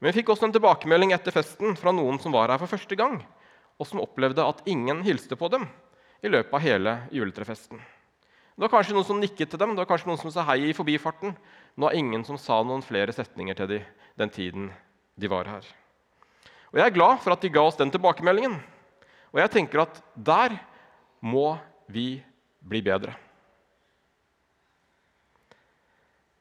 Men 0.04 0.12
vi 0.12 0.20
fikk 0.20 0.34
også 0.34 0.50
en 0.50 0.52
tilbakemelding 0.52 1.14
etter 1.16 1.32
festen 1.32 1.78
fra 1.80 1.94
noen 1.96 2.18
som 2.20 2.36
var 2.36 2.52
her 2.52 2.60
for 2.60 2.68
første 2.68 2.98
gang 3.00 3.22
og 3.80 3.88
som 3.88 4.02
opplevde 4.04 4.44
at 4.44 4.66
ingen 4.68 5.00
hilste 5.06 5.38
på 5.40 5.48
dem 5.48 5.64
i 6.24 6.32
løpet 6.32 6.56
av 6.56 6.64
hele 6.64 6.96
juletrefesten. 7.16 7.80
Det 7.80 8.66
var 8.66 8.72
kanskje 8.76 8.98
noen 8.98 9.07
som 9.07 9.22
nikket 9.22 9.50
til 9.50 9.62
dem, 9.62 9.72
det 9.72 9.81
var 9.81 9.90
kanskje 9.90 10.12
noen 10.12 10.19
som 10.19 10.33
sa 10.33 10.44
hei 10.52 10.60
i 10.68 10.76
forbifarten. 10.76 11.31
Nå 11.80 11.88
er 11.88 11.98
ingen 11.98 12.22
som 12.28 12.36
sa 12.38 12.60
noen 12.68 12.83
flere 12.83 13.16
setninger 13.16 13.57
til 13.57 13.72
dem 13.72 13.88
den 14.19 14.30
tiden 14.30 14.68
de 15.18 15.30
var 15.31 15.48
her. 15.50 15.66
Og 16.69 16.78
Jeg 16.78 16.86
er 16.86 16.94
glad 17.00 17.24
for 17.24 17.33
at 17.33 17.42
de 17.42 17.50
ga 17.50 17.64
oss 17.64 17.80
den 17.80 17.90
tilbakemeldingen. 17.95 18.60
Og 19.33 19.40
jeg 19.42 19.56
tenker 19.56 19.88
at 19.88 19.98
der 20.14 20.60
må 21.24 21.56
vi 21.88 22.22
bli 22.62 22.83
bedre. 22.86 23.16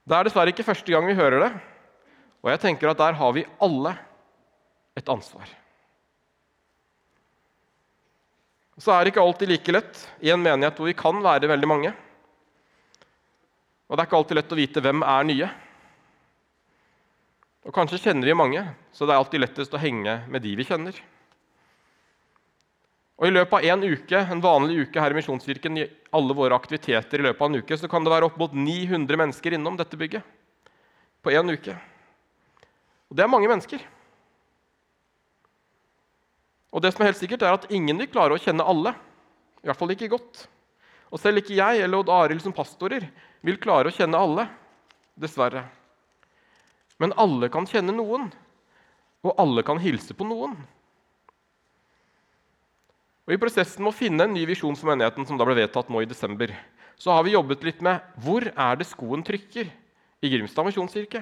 Det 0.05 0.19
er 0.19 0.27
dessverre 0.27 0.53
ikke 0.53 0.67
første 0.67 0.93
gang 0.93 1.07
vi 1.07 1.17
hører 1.17 1.47
det, 1.47 1.53
og 2.43 2.51
jeg 2.51 2.61
tenker 2.63 2.91
at 2.91 2.99
der 2.99 3.19
har 3.19 3.35
vi 3.37 3.47
alle 3.63 3.95
et 4.99 5.09
ansvar. 5.09 5.47
Så 8.83 8.91
er 8.91 9.05
det 9.05 9.13
ikke 9.13 9.23
alltid 9.23 9.51
like 9.53 9.75
lett 9.75 10.01
i 10.25 10.33
en 10.33 10.43
menighet 10.43 10.79
hvor 10.79 10.89
vi 10.89 10.97
kan 10.99 11.21
være 11.23 11.51
veldig 11.51 11.69
mange. 11.71 11.93
Og 13.87 13.95
det 13.95 14.03
er 14.03 14.09
ikke 14.09 14.19
alltid 14.19 14.39
lett 14.41 14.55
å 14.55 14.59
vite 14.59 14.83
hvem 14.83 15.05
er 15.07 15.29
nye. 15.29 15.49
Og 17.63 17.75
Kanskje 17.77 18.01
kjenner 18.09 18.27
vi 18.27 18.35
mange, 18.35 18.65
så 18.91 19.07
det 19.07 19.15
er 19.15 19.23
alltid 19.23 19.45
lettest 19.45 19.75
å 19.77 19.81
henge 19.83 20.17
med 20.27 20.43
de 20.43 20.57
vi 20.59 20.67
kjenner. 20.67 20.97
Og 23.21 23.29
I 23.29 23.35
løpet 23.37 23.55
av 23.55 23.69
en 23.71 23.85
uke, 23.87 24.19
en 24.19 24.43
vanlig 24.43 24.89
uke 24.89 24.99
her 25.05 25.15
i 25.15 25.19
Misjonskirken, 25.21 25.77
i 25.79 25.87
alle 26.17 26.35
våre 26.35 26.57
aktiviteter 26.59 27.21
i 27.21 27.27
løpet 27.29 27.45
av 27.45 27.53
en 27.53 27.61
uke, 27.63 27.79
så 27.79 27.91
kan 27.93 28.03
det 28.03 28.11
være 28.11 28.27
opp 28.27 28.41
mot 28.41 28.57
900 28.57 29.21
mennesker 29.21 29.55
innom 29.55 29.77
dette 29.79 30.01
bygget. 30.01 30.27
På 31.23 31.31
én 31.31 31.55
uke. 31.55 31.77
Og 33.13 33.17
det 33.19 33.27
er 33.27 33.29
mange 33.29 33.49
mennesker. 33.51 33.83
Og 36.73 36.81
det 36.81 36.95
som 36.95 37.03
er 37.05 37.11
helt 37.11 37.21
sikkert 37.21 37.43
er 37.45 37.53
at 37.53 37.67
Ingen 37.69 37.99
vil 38.01 38.09
klare 38.09 38.33
å 38.33 38.41
kjenne 38.41 38.65
alle. 38.65 38.95
I 39.61 39.69
hvert 39.69 39.77
fall 39.77 39.93
ikke 39.93 40.09
godt. 40.15 40.47
Og 41.13 41.21
selv 41.21 41.43
ikke 41.43 41.59
jeg 41.59 41.83
eller 41.85 42.01
Odd 42.01 42.09
Arild 42.09 42.41
som 42.41 42.55
pastorer 42.57 43.05
vil 43.45 43.61
klare 43.61 43.93
å 43.93 43.93
kjenne 43.93 44.17
alle. 44.17 44.47
Dessverre. 45.21 45.67
Men 46.97 47.13
alle 47.21 47.51
kan 47.53 47.69
kjenne 47.69 47.93
noen, 47.93 48.31
og 49.27 49.37
alle 49.43 49.61
kan 49.67 49.81
hilse 49.83 50.17
på 50.17 50.25
noen. 50.25 50.57
Og 53.29 53.37
I 53.37 53.41
prosessen 53.43 53.85
med 53.85 53.93
å 53.93 53.99
finne 53.99 54.25
en 54.25 54.33
ny 54.33 54.47
visjon 54.49 54.79
for 54.79 54.89
menigheten, 54.89 55.29
som 55.29 55.37
da 55.37 55.45
ble 55.45 55.59
vedtatt 55.61 55.93
nå 55.93 56.01
i 56.01 56.09
desember, 56.09 56.55
så 56.97 57.13
har 57.13 57.27
vi 57.27 57.37
jobbet 57.37 57.69
litt 57.69 57.85
med 57.85 58.01
hvor 58.25 58.49
er 58.49 58.81
det 58.81 58.89
skoen 58.89 59.21
trykker 59.27 59.69
i 59.69 60.33
Grimstad 60.33 60.65
misjonskirke. 60.65 61.21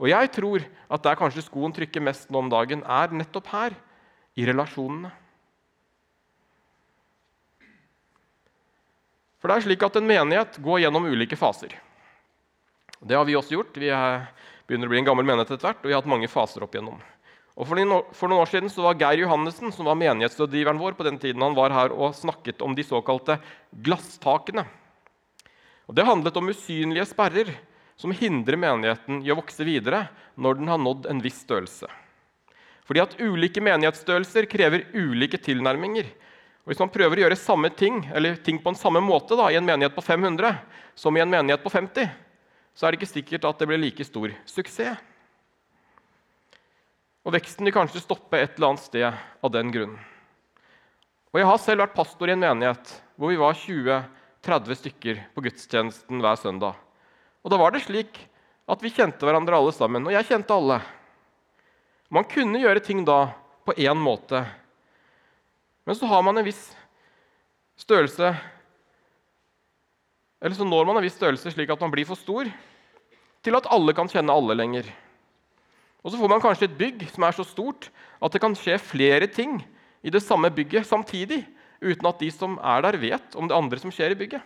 Og 0.00 0.08
jeg 0.10 0.30
tror 0.34 0.64
at 0.92 1.04
der 1.04 1.18
kanskje 1.18 1.44
skoen 1.44 1.74
trykker 1.74 2.04
mest 2.04 2.30
nå 2.30 2.40
om 2.40 2.50
dagen, 2.52 2.84
er 2.84 3.12
nettopp 3.14 3.50
her, 3.52 3.76
i 4.32 4.46
relasjonene. 4.48 5.10
For 9.42 9.50
det 9.50 9.56
er 9.58 9.64
slik 9.66 9.82
at 9.84 9.98
En 9.98 10.06
menighet 10.06 10.56
går 10.62 10.84
gjennom 10.84 11.08
ulike 11.10 11.36
faser. 11.36 11.74
Det 13.02 13.16
har 13.18 13.26
vi 13.26 13.34
også 13.36 13.56
gjort. 13.56 13.74
Vi 13.76 13.90
begynner 13.90 14.86
å 14.86 14.92
bli 14.92 15.00
en 15.02 15.08
gammel 15.08 15.26
menighet 15.26 15.50
etter 15.50 15.66
hvert, 15.66 15.82
og 15.82 15.90
vi 15.90 15.92
har 15.92 16.00
hatt 16.00 16.12
mange 16.12 16.30
faser 16.30 16.62
opp 16.62 16.76
igjennom. 16.76 17.00
Og 17.52 17.66
For 17.68 17.76
noen 17.76 18.38
år 18.38 18.48
siden 18.48 18.70
så 18.72 18.86
var 18.86 18.96
Geir 18.96 19.26
Johannessen, 19.26 19.74
som 19.74 19.90
var 19.90 19.98
menighetsrådgiveren 20.00 20.80
vår, 20.80 20.94
på 20.96 21.04
den 21.04 21.18
tiden 21.20 21.42
han 21.44 21.58
var 21.58 21.74
her 21.74 21.92
og 21.92 22.14
snakket 22.16 22.62
om 22.64 22.72
de 22.78 22.86
såkalte 22.86 23.36
glasstakene. 23.84 24.64
Og 25.90 25.94
Det 25.98 26.06
handlet 26.06 26.38
om 26.38 26.48
usynlige 26.48 27.10
sperrer 27.10 27.50
som 27.96 28.14
hindrer 28.16 28.58
menigheten 28.58 29.20
i 29.24 29.32
å 29.32 29.38
vokse 29.38 29.64
videre 29.66 30.06
når 30.34 30.60
den 30.60 30.70
har 30.72 30.80
nådd 30.80 31.08
en 31.10 31.22
viss 31.22 31.42
størrelse. 31.44 31.90
Fordi 32.88 33.02
at 33.04 33.14
Ulike 33.20 33.62
menighetsstørrelser 33.62 34.48
krever 34.50 34.88
ulike 34.94 35.38
tilnærminger. 35.38 36.08
Og 36.62 36.72
Hvis 36.72 36.82
man 36.82 36.90
prøver 36.94 37.18
å 37.18 37.24
gjøre 37.26 37.38
samme 37.38 37.70
ting 37.74 38.02
eller 38.14 38.36
ting 38.42 38.58
på 38.62 38.72
en 38.72 38.78
samme 38.78 39.02
måte 39.02 39.38
da, 39.38 39.48
i 39.50 39.58
en 39.58 39.66
menighet 39.66 39.94
på 39.94 40.04
500 40.04 40.56
som 40.94 41.16
i 41.16 41.22
en 41.22 41.30
menighet 41.30 41.62
på 41.62 41.70
50, 41.72 42.10
så 42.74 42.86
er 42.86 42.92
det 42.92 43.00
ikke 43.00 43.14
sikkert 43.14 43.48
at 43.48 43.58
det 43.60 43.68
blir 43.70 43.80
like 43.80 44.04
stor 44.06 44.32
suksess. 44.48 45.00
Og 47.22 47.36
Veksten 47.36 47.66
vil 47.66 47.74
kanskje 47.74 48.02
stoppe 48.02 48.40
et 48.40 48.56
eller 48.56 48.72
annet 48.72 48.82
sted 48.82 49.06
av 49.06 49.50
den 49.54 49.70
grunnen. 49.74 50.00
Og 51.32 51.40
Jeg 51.40 51.48
har 51.48 51.60
selv 51.62 51.80
vært 51.84 51.94
pastor 51.96 52.28
i 52.28 52.34
en 52.34 52.42
menighet 52.42 52.90
hvor 53.16 53.30
vi 53.30 53.38
var 53.40 53.56
20-30 53.56 54.80
stykker 54.82 55.20
på 55.32 55.44
gudstjenesten 55.46 56.20
hver 56.20 56.40
søndag. 56.40 56.74
Og 57.42 57.50
Da 57.50 57.58
var 57.58 57.74
det 57.74 57.82
slik 57.84 58.18
at 58.70 58.82
vi 58.82 58.92
kjente 58.94 59.26
hverandre 59.26 59.58
alle 59.58 59.72
sammen, 59.74 60.06
og 60.06 60.14
jeg 60.14 60.28
kjente 60.28 60.54
alle. 60.54 60.78
Man 62.12 62.26
kunne 62.28 62.60
gjøre 62.62 62.82
ting 62.84 63.02
da 63.04 63.32
på 63.66 63.74
én 63.74 63.98
måte, 63.98 64.44
men 65.86 65.98
så 65.98 66.06
har 66.06 66.22
man 66.22 66.38
en 66.38 66.46
viss 66.46 66.70
størrelse 67.78 68.28
Eller 70.42 70.54
så 70.58 70.66
når 70.66 70.86
man 70.86 70.98
en 70.98 71.04
viss 71.04 71.14
størrelse 71.14 71.50
slik 71.54 71.70
at 71.70 71.80
man 71.82 71.90
blir 71.90 72.06
for 72.06 72.18
stor 72.18 72.48
til 73.46 73.54
at 73.54 73.68
alle 73.70 73.94
kan 73.94 74.08
kjenne 74.10 74.34
alle 74.34 74.56
lenger. 74.58 74.88
Og 76.02 76.10
så 76.10 76.18
får 76.18 76.30
man 76.30 76.42
kanskje 76.42 76.66
et 76.66 76.78
bygg 76.78 77.04
som 77.14 77.22
er 77.22 77.36
så 77.36 77.46
stort 77.46 77.86
at 78.18 78.34
det 78.34 78.40
kan 78.42 78.56
skje 78.58 78.74
flere 78.82 79.28
ting 79.30 79.60
i 80.02 80.10
det 80.10 80.22
samme 80.22 80.50
bygget 80.50 80.86
samtidig, 80.88 81.44
uten 81.78 82.08
at 82.10 82.18
de 82.18 82.30
som 82.34 82.58
er 82.58 82.82
der, 82.82 82.98
vet 82.98 83.38
om 83.38 83.46
det 83.46 83.54
andre 83.54 83.78
som 83.78 83.94
skjer 83.94 84.14
i 84.14 84.18
bygget. 84.18 84.42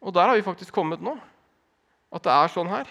Og 0.00 0.14
der 0.16 0.30
har 0.30 0.38
vi 0.38 0.46
faktisk 0.46 0.74
kommet 0.74 1.02
nå. 1.04 1.14
At 2.10 2.24
det 2.24 2.32
er 2.32 2.52
sånn 2.52 2.70
her. 2.70 2.88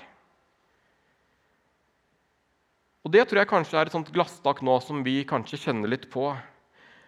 Og 3.04 3.12
Det 3.14 3.26
tror 3.26 3.42
jeg 3.42 3.50
kanskje 3.50 3.80
er 3.80 3.90
et 3.90 3.96
sånt 3.96 4.12
glasstak 4.14 4.62
nå 4.66 4.76
som 4.84 5.02
vi 5.06 5.24
kanskje 5.28 5.58
kjenner 5.58 5.90
litt 5.90 6.10
på. 6.12 6.30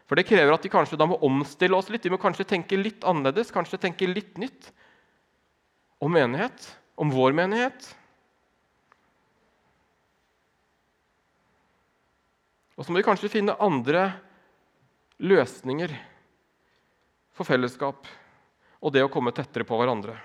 For 0.10 0.18
det 0.18 0.26
krever 0.28 0.54
at 0.56 0.64
vi 0.66 0.72
kanskje 0.72 0.98
da 1.00 1.06
må 1.08 1.20
omstille 1.24 1.78
oss 1.78 1.92
litt. 1.92 2.04
Vi 2.04 2.14
må 2.14 2.20
kanskje 2.20 2.48
tenke 2.48 2.80
litt 2.80 3.06
annerledes, 3.08 3.54
kanskje 3.54 3.80
tenke 3.80 4.10
litt 4.10 4.40
nytt 4.42 4.72
om 6.02 6.12
menighet, 6.12 6.66
om 6.98 7.12
vår 7.14 7.36
menighet. 7.38 7.92
Og 12.76 12.88
så 12.88 12.92
må 12.92 12.98
vi 12.98 13.06
kanskje 13.06 13.30
finne 13.30 13.56
andre 13.62 14.08
løsninger 15.22 15.94
for 17.38 17.46
fellesskap 17.46 18.10
og 18.82 18.94
det 18.94 19.04
å 19.06 19.12
komme 19.14 19.34
tettere 19.36 19.68
på 19.68 19.78
hverandre. 19.78 20.18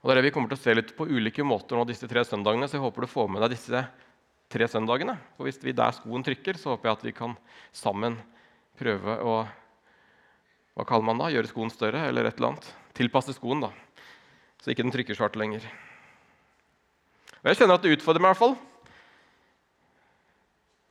Og 0.00 0.08
det 0.08 0.14
er 0.14 0.20
det 0.20 0.28
Vi 0.28 0.32
kommer 0.36 0.52
til 0.52 0.58
å 0.58 0.62
se 0.62 0.74
litt 0.76 0.94
på 0.96 1.08
ulike 1.10 1.42
måter 1.42 1.78
nå 1.78 1.84
disse 1.88 2.06
tre 2.06 2.22
søndagene, 2.24 2.68
så 2.70 2.78
jeg 2.78 2.84
håper 2.84 3.06
du 3.06 3.10
får 3.10 3.30
med 3.32 3.42
deg 3.42 3.56
disse 3.56 3.82
tre 4.52 4.68
søndagene. 4.70 5.16
For 5.36 5.48
Hvis 5.48 5.58
vi 5.64 5.74
der 5.74 5.96
skoen 5.96 6.22
trykker, 6.22 6.54
så 6.54 6.74
håper 6.74 6.88
jeg 6.88 6.98
at 6.98 7.06
vi 7.08 7.14
kan 7.16 7.34
sammen 7.74 8.20
prøve 8.78 9.18
å 9.18 9.38
hva 10.76 10.84
kaller 10.84 11.08
man 11.08 11.20
da? 11.22 11.30
Gjøre 11.32 11.48
skoen 11.48 11.72
større? 11.72 12.04
eller 12.04 12.28
et 12.28 12.36
eller 12.36 12.52
annet. 12.52 12.66
Tilpasse 12.96 13.32
skoen, 13.32 13.62
da, 13.64 13.70
så 14.60 14.70
ikke 14.70 14.84
den 14.84 14.92
trykker 14.92 15.16
svart 15.16 15.36
lenger. 15.40 15.64
Og 17.40 17.48
Jeg 17.48 17.62
kjenner 17.62 17.78
at 17.78 17.84
det 17.84 17.94
utfordrer 17.96 18.20
meg. 18.20 18.28
i 18.28 18.34
hvert 18.34 18.44
fall 18.44 18.56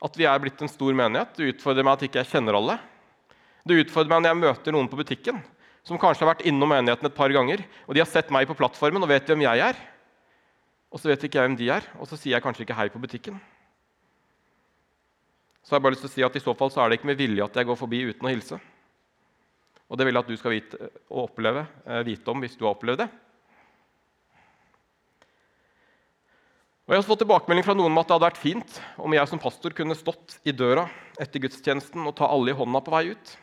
at 0.06 0.18
vi 0.18 0.26
er 0.28 0.42
blitt 0.42 0.60
en 0.60 0.70
stor 0.70 0.92
menighet. 0.92 1.36
Det 1.38 1.54
utfordrer 1.54 1.86
meg 1.86 1.96
at 1.96 2.02
ikke 2.06 2.20
jeg 2.20 2.32
kjenner 2.34 2.58
alle. 2.58 2.76
Det 3.66 3.82
utfordrer 3.82 4.12
meg 4.14 4.22
når 4.22 4.30
jeg 4.30 4.42
møter 4.44 4.74
noen 4.76 4.90
på 4.90 4.98
butikken 5.00 5.42
som 5.86 5.98
kanskje 6.02 6.24
har 6.24 6.32
vært 6.32 6.46
innom 6.48 6.70
menigheten 6.70 7.06
et 7.06 7.14
par 7.14 7.30
ganger, 7.30 7.60
og 7.86 7.94
de 7.94 8.02
har 8.02 8.08
sett 8.10 8.32
meg 8.34 8.48
på 8.48 8.56
plattformen 8.58 9.04
og 9.04 9.10
vet 9.10 9.28
hvem 9.30 9.44
jeg 9.44 9.62
er. 9.68 9.76
Og 10.90 10.98
så 10.98 11.10
vet 11.10 11.26
ikke 11.26 11.38
jeg 11.38 11.46
hvem 11.46 11.58
de 11.58 11.68
er, 11.70 11.86
og 12.00 12.08
så 12.10 12.18
sier 12.18 12.34
jeg 12.34 12.42
kanskje 12.42 12.64
ikke 12.66 12.78
hei 12.78 12.88
på 12.90 13.02
butikken. 13.02 13.38
Så 15.62 15.74
har 15.74 15.78
jeg 15.78 15.84
bare 15.86 15.94
lyst 15.94 16.02
til 16.06 16.10
å 16.10 16.14
si 16.14 16.24
at 16.26 16.38
I 16.38 16.42
så 16.42 16.54
fall 16.58 16.72
så 16.74 16.82
er 16.82 16.90
det 16.90 16.98
ikke 16.98 17.10
med 17.10 17.20
vilje 17.20 17.46
at 17.46 17.58
jeg 17.58 17.68
går 17.68 17.78
forbi 17.78 18.02
uten 18.10 18.26
å 18.26 18.32
hilse. 18.32 18.58
Og 19.86 19.98
det 19.98 20.06
vil 20.06 20.18
jeg 20.18 20.26
at 20.26 20.30
du 20.30 20.40
skal 20.40 20.54
vite, 20.56 20.90
oppleve, 21.22 21.64
eh, 21.86 22.02
vite 22.06 22.30
om 22.30 22.42
hvis 22.42 22.58
du 22.58 22.66
har 22.66 22.74
opplevd 22.74 23.04
det. 23.04 23.08
Og 26.86 26.94
Jeg 26.94 27.02
har 27.02 27.06
fått 27.06 27.24
tilbakemelding 27.24 27.66
fra 27.66 27.74
noen 27.74 27.90
om 27.90 27.98
at 27.98 28.06
det 28.06 28.14
hadde 28.14 28.28
vært 28.28 28.42
fint 28.42 28.76
om 29.02 29.14
jeg 29.14 29.30
som 29.30 29.42
pastor 29.42 29.74
kunne 29.74 29.94
stått 29.98 30.38
i 30.46 30.54
døra 30.54 30.86
etter 31.18 31.42
gudstjenesten 31.42 32.06
og 32.06 32.14
ta 32.18 32.30
alle 32.30 32.54
i 32.54 32.58
hånda 32.58 32.82
på 32.82 32.94
vei 32.94 33.08
ut. 33.10 33.36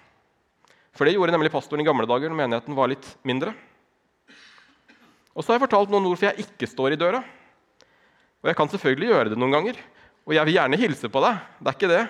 For 0.93 1.09
det 1.09 1.15
gjorde 1.15 1.33
nemlig 1.33 1.51
pastoren 1.53 1.81
i 1.81 1.87
gamle 1.87 2.05
dager 2.09 2.29
når 2.29 2.39
menigheten 2.39 2.77
var 2.77 2.91
litt 2.91 3.07
mindre. 3.25 3.53
Og 5.33 5.41
så 5.41 5.49
har 5.49 5.57
jeg 5.57 5.65
fortalt 5.65 5.93
noen 5.93 6.05
ord 6.11 6.19
for 6.19 6.29
jeg 6.29 6.45
ikke 6.45 6.69
står 6.69 6.93
i 6.93 6.99
døra. 7.01 7.23
Og 8.43 8.51
jeg 8.51 8.59
kan 8.59 8.69
selvfølgelig 8.69 9.09
gjøre 9.09 9.31
det 9.33 9.39
noen 9.39 9.55
ganger. 9.55 9.79
Og 10.27 10.35
jeg 10.37 10.45
vil 10.47 10.57
gjerne 10.59 10.79
hilse 10.79 11.09
på 11.09 11.23
deg. 11.23 11.39
Det 11.57 11.71
er 11.71 11.77
ikke 11.79 11.91
det. 11.93 12.03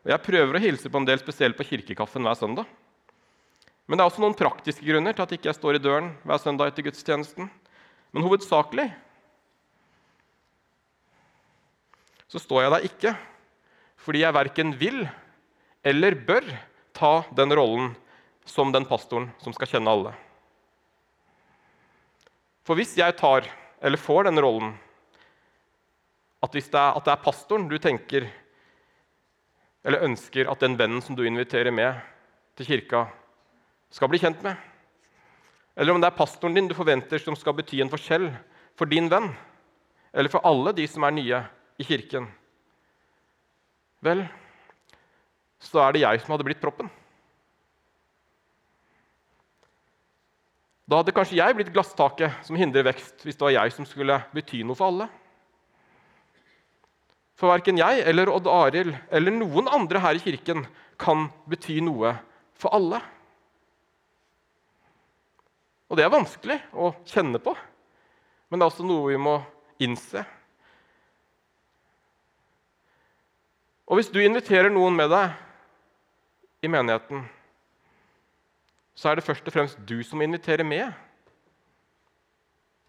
Og 0.00 0.12
jeg 0.12 0.24
prøver 0.26 0.56
å 0.56 0.62
hilse 0.62 0.92
på 0.92 1.00
en 1.00 1.08
del, 1.08 1.20
spesielt 1.20 1.56
på 1.56 1.66
kirkekaffen 1.70 2.26
hver 2.26 2.36
søndag. 2.36 2.68
Men 3.88 3.98
det 3.98 4.04
er 4.04 4.10
også 4.12 4.22
noen 4.22 4.36
praktiske 4.38 4.84
grunner 4.86 5.16
til 5.16 5.24
at 5.24 5.32
ikke 5.34 5.48
jeg 5.50 5.58
står 5.58 5.78
i 5.78 5.82
døren 5.82 6.12
hver 6.28 6.42
søndag 6.42 6.70
etter 6.70 6.84
gudstjenesten. 6.86 7.48
Men 8.12 8.26
hovedsakelig 8.26 8.86
så 12.30 12.38
står 12.38 12.62
jeg 12.62 12.74
der 12.74 12.86
ikke 12.86 13.14
fordi 14.00 14.22
jeg 14.22 14.36
verken 14.36 14.70
vil 14.78 15.02
eller 15.86 16.16
bør 16.28 16.46
ta 16.96 17.12
den 17.36 17.52
rollen 17.56 17.90
som 18.50 18.72
den 18.74 18.86
pastoren 18.88 19.30
som 19.42 19.54
skal 19.54 19.70
kjenne 19.70 19.92
alle. 19.92 20.12
For 22.66 22.78
hvis 22.78 22.96
jeg 22.98 23.16
tar 23.18 23.46
eller 23.80 24.00
får 24.00 24.28
den 24.28 24.42
rollen 24.42 24.74
at, 26.40 26.52
det 26.52 26.64
er, 26.68 26.92
at 26.96 27.04
det 27.06 27.12
er 27.12 27.24
pastoren 27.24 27.68
du 27.70 27.76
tenker 27.80 28.26
eller 29.84 30.04
ønsker 30.04 30.48
at 30.50 30.60
den 30.60 30.76
vennen 30.76 31.00
som 31.04 31.16
du 31.16 31.22
inviterer 31.24 31.72
med 31.72 32.00
til 32.58 32.68
kirka, 32.68 33.06
skal 33.90 34.10
bli 34.12 34.20
kjent 34.20 34.42
med, 34.44 34.54
eller 35.74 35.94
om 35.94 36.02
det 36.02 36.10
er 36.10 36.18
pastoren 36.18 36.54
din 36.54 36.68
du 36.68 36.76
forventer 36.76 37.22
som 37.22 37.36
skal 37.38 37.56
bety 37.56 37.80
en 37.80 37.90
forskjell 37.90 38.28
for 38.78 38.90
din 38.90 39.08
venn, 39.10 39.30
eller 40.12 40.32
for 40.32 40.44
alle 40.46 40.74
de 40.76 40.84
som 40.90 41.06
er 41.06 41.16
nye 41.16 41.40
i 41.80 41.86
kirken, 41.88 42.28
vel, 44.04 44.26
så 45.60 45.80
er 45.86 45.96
det 45.96 46.04
jeg 46.04 46.20
som 46.20 46.34
hadde 46.34 46.46
blitt 46.46 46.60
proppen. 46.60 46.92
Da 50.90 50.98
hadde 50.98 51.14
kanskje 51.14 51.38
jeg 51.38 51.54
blitt 51.54 51.70
glasstaket 51.70 52.40
som 52.42 52.56
hindrer 52.58 52.82
vekst, 52.88 53.20
hvis 53.22 53.36
det 53.38 53.44
var 53.46 53.52
jeg 53.54 53.74
som 53.76 53.86
skulle 53.86 54.16
bety 54.34 54.64
noe 54.66 54.74
for 54.74 54.90
alle. 54.90 55.06
For 57.38 57.52
verken 57.52 57.78
jeg 57.78 58.02
eller 58.10 58.32
Odd 58.34 58.50
Arild 58.50 58.96
eller 59.14 59.36
noen 59.36 59.70
andre 59.70 60.02
her 60.02 60.18
i 60.18 60.24
kirken 60.24 60.64
kan 61.00 61.28
bety 61.48 61.78
noe 61.84 62.16
for 62.58 62.74
alle. 62.74 62.98
Og 65.86 65.98
det 65.98 66.04
er 66.04 66.12
vanskelig 66.12 66.58
å 66.74 66.90
kjenne 67.06 67.38
på, 67.42 67.54
men 68.50 68.58
det 68.58 68.66
er 68.66 68.74
også 68.74 68.86
noe 68.86 69.14
vi 69.14 69.22
må 69.22 69.38
innse. 69.82 70.26
Og 73.86 73.98
hvis 73.98 74.10
du 74.10 74.18
inviterer 74.22 74.70
noen 74.74 74.98
med 74.98 75.10
deg 75.14 76.66
i 76.66 76.70
menigheten, 76.70 77.24
så 79.00 79.08
er 79.08 79.16
det 79.16 79.24
først 79.24 79.46
og 79.48 79.54
fremst 79.54 79.78
du 79.88 80.02
som 80.04 80.20
inviterer 80.20 80.66
med, 80.66 80.92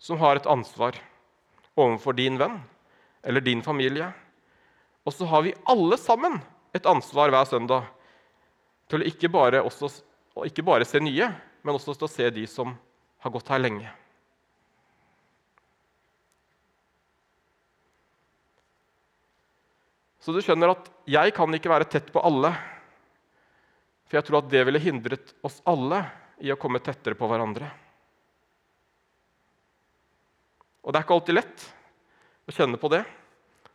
som 0.01 0.19
har 0.19 0.35
et 0.35 0.49
ansvar 0.49 0.97
overfor 1.79 2.17
din 2.17 2.35
venn 2.41 2.57
eller 3.23 3.43
din 3.45 3.61
familie. 3.63 4.09
Og 5.07 5.15
så 5.15 5.27
har 5.29 5.45
vi 5.45 5.55
alle 5.71 5.95
sammen 6.01 6.35
et 6.75 6.89
ansvar 6.89 7.31
hver 7.31 7.47
søndag 7.47 7.87
til 8.91 8.99
å 8.99 9.07
ikke 9.07 9.31
bare, 9.31 9.63
også, 9.63 9.87
ikke 10.49 10.65
bare 10.67 10.87
se 10.89 10.99
nye, 10.99 11.29
men 11.63 11.77
også 11.77 11.95
til 11.95 12.09
å 12.09 12.11
se 12.11 12.27
de 12.33 12.43
som 12.49 12.75
har 13.23 13.31
gått 13.31 13.53
her 13.53 13.63
lenge. 13.63 13.87
Så 20.21 20.35
du 20.35 20.41
skjønner 20.43 20.75
at 20.75 20.91
jeg 21.09 21.31
kan 21.33 21.55
ikke 21.55 21.71
være 21.71 21.87
tett 21.89 22.11
på 22.13 22.21
alle. 22.21 22.51
For 24.11 24.19
jeg 24.19 24.27
tror 24.27 24.41
at 24.41 24.49
det 24.51 24.65
ville 24.67 24.81
hindret 24.83 25.29
oss 25.47 25.61
alle 25.63 26.01
i 26.43 26.49
å 26.51 26.57
komme 26.59 26.81
tettere 26.83 27.15
på 27.15 27.29
hverandre. 27.31 27.69
Og 30.83 30.91
det 30.91 30.99
er 30.99 31.05
ikke 31.05 31.15
alltid 31.15 31.37
lett 31.37 31.63
å 32.43 32.55
kjenne 32.57 32.81
på 32.81 32.91
det. 32.91 33.05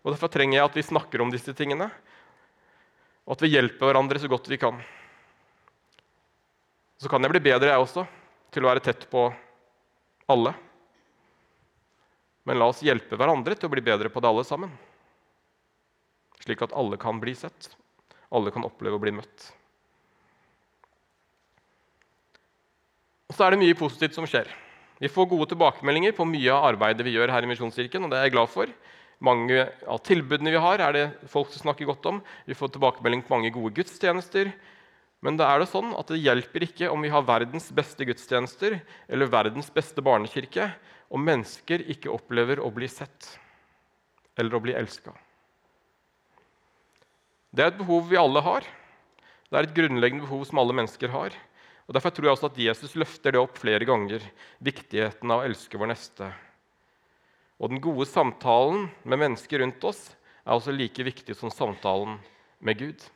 Og 0.05 0.12
Derfor 0.12 0.28
trenger 0.35 0.59
jeg 0.59 0.69
at 0.69 0.76
vi 0.76 0.85
snakker 0.85 1.25
om 1.25 1.33
disse 1.33 1.57
tingene, 1.57 1.88
og 3.25 3.33
at 3.33 3.47
vi 3.47 3.55
hjelper 3.55 3.88
hverandre 3.88 4.21
så 4.21 4.28
godt 4.28 4.52
vi 4.52 4.61
kan. 4.61 4.76
Så 7.00 7.09
kan 7.09 7.25
jeg 7.25 7.33
bli 7.33 7.45
bedre, 7.49 7.73
jeg 7.73 7.88
også, 7.88 8.05
til 8.52 8.69
å 8.69 8.75
være 8.75 8.85
tett 8.85 9.09
på 9.09 9.25
alle. 10.37 10.52
Men 12.45 12.61
la 12.61 12.69
oss 12.76 12.85
hjelpe 12.85 13.16
hverandre 13.16 13.57
til 13.57 13.71
å 13.71 13.73
bli 13.73 13.88
bedre 13.88 14.12
på 14.12 14.21
det 14.21 14.35
alle 14.35 14.45
sammen. 14.45 14.76
Slik 16.45 16.61
at 16.69 16.76
alle 16.76 17.00
kan 17.00 17.25
bli 17.25 17.33
sett. 17.33 17.73
Alle 18.28 18.52
kan 18.52 18.69
oppleve 18.69 19.00
å 19.00 19.02
bli 19.02 19.16
møtt. 19.16 19.55
Og 23.26 23.35
så 23.35 23.47
er 23.47 23.54
det 23.54 23.62
mye 23.62 23.78
positivt 23.78 24.14
som 24.14 24.26
skjer. 24.28 24.49
Vi 25.02 25.11
får 25.12 25.28
gode 25.28 25.49
tilbakemeldinger 25.50 26.14
på 26.16 26.25
mye 26.28 26.52
av 26.54 26.71
arbeidet 26.71 27.04
vi 27.04 27.16
gjør 27.16 27.33
her 27.35 27.45
i 27.45 27.50
Misjonskirken. 27.50 28.04
og 28.04 28.11
det 28.11 28.18
er 28.18 28.28
jeg 28.28 28.37
glad 28.37 28.49
for. 28.52 28.71
Mange 29.21 29.66
av 29.88 30.00
tilbudene 30.04 30.52
vi 30.52 30.61
har, 30.61 30.80
er 30.80 30.92
det 30.92 31.04
folk 31.33 31.50
som 31.52 31.66
snakker 31.66 31.88
godt 31.88 32.06
om. 32.06 32.23
Vi 32.47 32.54
får 32.54 32.75
tilbakemelding 32.75 33.25
på 33.25 33.35
mange 33.35 33.52
gode 33.52 33.75
gudstjenester. 33.76 34.52
Men 35.25 35.37
det 35.40 35.47
er 35.49 35.61
det 35.61 35.68
sånn 35.73 35.95
at 35.97 36.09
det 36.12 36.21
hjelper 36.21 36.66
ikke 36.68 36.90
om 36.92 37.02
vi 37.02 37.11
har 37.12 37.25
verdens 37.25 37.71
beste 37.75 38.04
gudstjenester 38.06 38.78
eller 39.09 39.33
verdens 39.33 39.71
beste 39.73 40.04
barnekirke, 40.04 40.71
om 41.09 41.23
mennesker 41.23 41.85
ikke 41.92 42.12
opplever 42.12 42.61
å 42.61 42.71
bli 42.75 42.88
sett 42.90 43.38
eller 44.37 44.56
å 44.56 44.61
bli 44.61 44.75
elska. 44.76 45.14
Det 47.56 47.64
er 47.64 47.73
et 47.73 47.78
behov 47.78 48.11
vi 48.11 48.18
alle 48.21 48.42
har. 48.45 48.66
Det 49.49 49.56
er 49.56 49.68
et 49.68 49.76
grunnleggende 49.76 50.26
behov 50.26 50.45
som 50.45 50.61
alle 50.61 50.76
mennesker 50.76 51.12
har. 51.14 51.37
Og 51.87 51.95
Derfor 51.95 52.11
tror 52.11 52.26
jeg 52.26 52.35
også 52.35 52.50
at 52.50 52.59
Jesus 52.59 52.97
løfter 52.99 53.35
det 53.35 53.40
opp 53.40 53.59
flere 53.62 53.87
ganger, 53.87 54.25
viktigheten 54.59 55.31
av 55.31 55.43
å 55.43 55.47
elske 55.47 55.78
vår 55.78 55.93
neste. 55.93 56.33
Og 57.62 57.71
den 57.71 57.81
gode 57.81 58.09
samtalen 58.11 58.88
med 59.07 59.23
mennesker 59.23 59.62
rundt 59.62 59.85
oss 59.87 60.09
er 60.43 60.57
også 60.57 60.75
like 60.75 61.07
viktig 61.07 61.37
som 61.38 61.52
samtalen 61.52 62.19
med 62.59 62.83
Gud. 62.83 63.07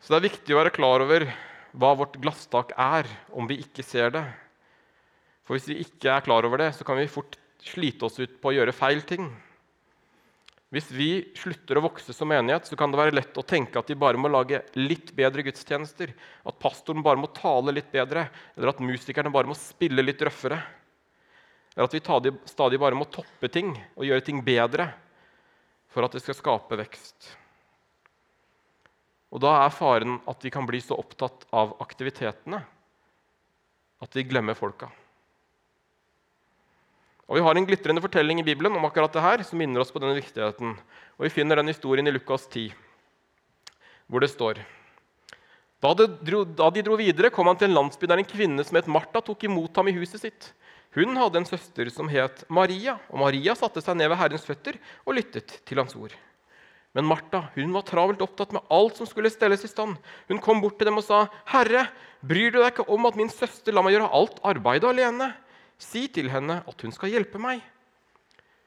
Så 0.00 0.14
det 0.14 0.20
er 0.20 0.28
viktig 0.30 0.54
å 0.54 0.62
være 0.62 0.74
klar 0.74 1.02
over 1.04 1.26
hva 1.78 1.92
vårt 1.98 2.16
glasstak 2.22 2.72
er, 2.78 3.06
om 3.30 3.46
vi 3.50 3.60
ikke 3.62 3.84
ser 3.86 4.14
det. 4.14 4.24
For 5.46 5.54
hvis 5.54 5.68
vi 5.70 5.82
ikke 5.84 6.14
er 6.14 6.24
klar 6.24 6.46
over 6.46 6.62
det, 6.62 6.72
så 6.78 6.86
kan 6.86 6.98
vi 6.98 7.10
fort 7.10 7.36
slite 7.62 8.06
oss 8.08 8.18
ut 8.22 8.40
på 8.40 8.50
å 8.50 8.56
gjøre 8.56 8.74
feil 8.74 9.04
ting. 9.06 9.28
Hvis 10.70 10.86
vi 10.94 11.08
slutter 11.34 11.80
å 11.80 11.82
vokse 11.88 12.14
som 12.14 12.30
menighet, 12.30 12.68
så 12.68 12.76
kan 12.78 12.92
det 12.92 13.00
være 13.00 13.14
lett 13.16 13.38
å 13.40 13.42
tenke 13.42 13.80
at 13.80 13.88
vi 13.90 13.98
bare 13.98 14.20
må 14.20 14.30
lage 14.30 14.62
litt 14.78 15.10
bedre 15.18 15.42
gudstjenester. 15.42 16.12
At 16.46 16.60
pastoren 16.62 17.02
bare 17.02 17.18
må 17.18 17.32
tale 17.34 17.74
litt 17.74 17.90
bedre, 17.90 18.28
eller 18.54 18.70
at 18.70 18.82
musikerne 18.84 19.32
bare 19.34 19.50
må 19.50 19.56
spille 19.58 20.04
litt 20.04 20.22
røffere. 20.22 20.60
Eller 21.74 21.88
at 21.88 21.96
vi 21.96 22.34
stadig 22.50 22.78
bare 22.82 22.98
må 22.98 23.08
toppe 23.10 23.50
ting 23.50 23.74
og 23.96 24.06
gjøre 24.06 24.26
ting 24.26 24.42
bedre 24.46 24.92
for 25.90 26.06
at 26.06 26.14
det 26.14 26.22
skal 26.22 26.38
skape 26.38 26.78
vekst. 26.78 27.32
Og 29.30 29.42
Da 29.42 29.56
er 29.64 29.74
faren 29.74 30.18
at 30.30 30.42
vi 30.42 30.50
kan 30.54 30.66
bli 30.66 30.78
så 30.82 30.98
opptatt 30.98 31.46
av 31.54 31.76
aktivitetene 31.82 32.62
at 34.00 34.16
vi 34.16 34.26
glemmer 34.26 34.58
folka. 34.58 34.90
Og 37.30 37.38
Vi 37.38 37.44
har 37.46 37.54
en 37.54 37.66
glitrende 37.66 38.02
fortelling 38.02 38.42
i 38.42 38.44
Bibelen 38.44 38.74
om 38.74 38.84
akkurat 38.84 39.12
det 39.14 39.22
her, 39.22 39.42
som 39.46 39.60
minner 39.62 39.84
oss 39.84 39.94
på 39.94 40.02
denne 40.02 40.18
viktigheten. 40.18 40.74
Og 41.14 41.24
Vi 41.28 41.30
finner 41.30 41.56
den 41.62 41.70
historien 41.70 42.06
i 42.06 42.10
Lukas 42.10 42.48
10, 42.50 42.74
hvor 44.10 44.20
det 44.20 44.32
står 44.34 44.58
da 45.80 45.94
de, 45.96 46.06
dro, 46.20 46.42
da 46.44 46.68
de 46.68 46.82
dro 46.84 46.96
videre, 47.00 47.30
kom 47.32 47.48
han 47.48 47.56
til 47.56 47.70
en 47.70 47.78
landsby 47.78 48.04
der 48.08 48.20
en 48.20 48.28
kvinne 48.28 48.64
som 48.66 48.76
het 48.76 48.88
Martha, 48.90 49.22
tok 49.24 49.46
imot 49.48 49.78
ham 49.80 49.88
i 49.88 49.94
huset 49.96 50.20
sitt. 50.20 50.50
Hun 50.92 51.16
hadde 51.16 51.40
en 51.40 51.48
søster 51.48 51.88
som 51.94 52.10
het 52.12 52.42
Maria, 52.52 52.98
og 53.08 53.22
Maria 53.22 53.54
satte 53.56 53.80
seg 53.80 53.96
ned 53.96 54.10
ved 54.12 54.20
Herrens 54.20 54.44
føtter 54.44 54.76
og 55.06 55.16
lyttet 55.16 55.54
til 55.64 55.80
hans 55.80 55.96
ord. 55.96 56.12
Men 56.92 57.06
Martha 57.08 57.46
hun 57.54 57.72
var 57.72 57.86
travelt 57.88 58.20
opptatt 58.20 58.52
med 58.52 58.66
alt 58.74 58.98
som 58.98 59.08
skulle 59.08 59.30
stelles 59.32 59.64
i 59.64 59.70
stand. 59.70 59.94
Hun 60.28 60.42
kom 60.42 60.60
bort 60.60 60.76
til 60.76 60.90
dem 60.90 60.98
og 61.00 61.06
sa, 61.06 61.28
'Herre, 61.46 61.86
bryr 62.20 62.50
du 62.50 62.58
deg 62.58 62.74
ikke 62.74 62.90
om 62.90 63.06
at 63.06 63.16
min 63.16 63.30
søster 63.30 63.72
lar 63.72 63.86
meg 63.86 63.94
gjøre 63.94 64.12
alt 64.12 64.42
arbeidet 64.44 64.90
alene?' 64.90 65.32
'Si 65.80 66.08
til 66.12 66.28
henne 66.30 66.60
at 66.68 66.82
hun 66.84 66.92
skal 66.92 67.10
hjelpe 67.10 67.40
meg.' 67.40 67.64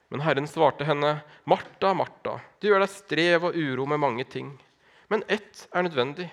Men 0.09 0.21
Herren 0.21 0.49
svarte 0.49 0.85
henne, 0.85 1.21
'Martha, 1.45 1.93
Martha, 1.93 2.39
du 2.59 2.67
gjør 2.67 2.83
deg 2.83 2.89
strev 2.89 3.49
og 3.49 3.57
uro 3.57 3.85
med 3.85 4.01
mange 4.01 4.25
ting.' 4.25 4.57
'Men 5.09 5.23
ett 5.29 5.67
er 5.73 5.85
nødvendig.' 5.85 6.31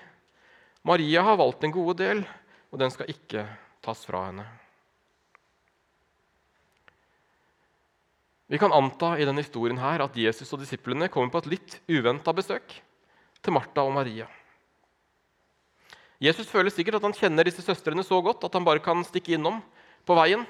Maria 0.82 1.22
har 1.22 1.36
valgt 1.36 1.64
en 1.64 1.72
gode 1.72 1.98
del, 2.00 2.24
og 2.72 2.78
den 2.80 2.90
skal 2.90 3.10
ikke 3.12 3.44
tas 3.84 4.04
fra 4.08 4.24
henne. 4.30 4.46
Vi 8.50 8.58
kan 8.58 8.72
anta 8.72 9.12
i 9.14 9.26
denne 9.28 9.44
historien 9.44 9.78
her 9.78 10.02
at 10.02 10.16
Jesus 10.16 10.48
og 10.56 10.62
disiplene 10.64 11.10
kommer 11.12 11.30
på 11.30 11.44
et 11.44 11.50
litt 11.52 11.76
uventa 11.86 12.32
besøk 12.34 12.72
til 13.44 13.54
Martha 13.54 13.84
og 13.84 13.92
Maria. 13.94 14.26
Jesus 16.20 16.50
føler 16.50 16.72
sikkert 16.72 16.98
at 16.98 17.06
han 17.06 17.14
kjenner 17.16 17.46
disse 17.46 17.62
søstrene 17.64 18.02
så 18.04 18.18
godt 18.24 18.42
at 18.44 18.56
han 18.56 18.66
bare 18.66 18.82
kan 18.82 19.04
stikke 19.06 19.36
innom 19.36 19.60
på 20.04 20.16
veien. 20.18 20.42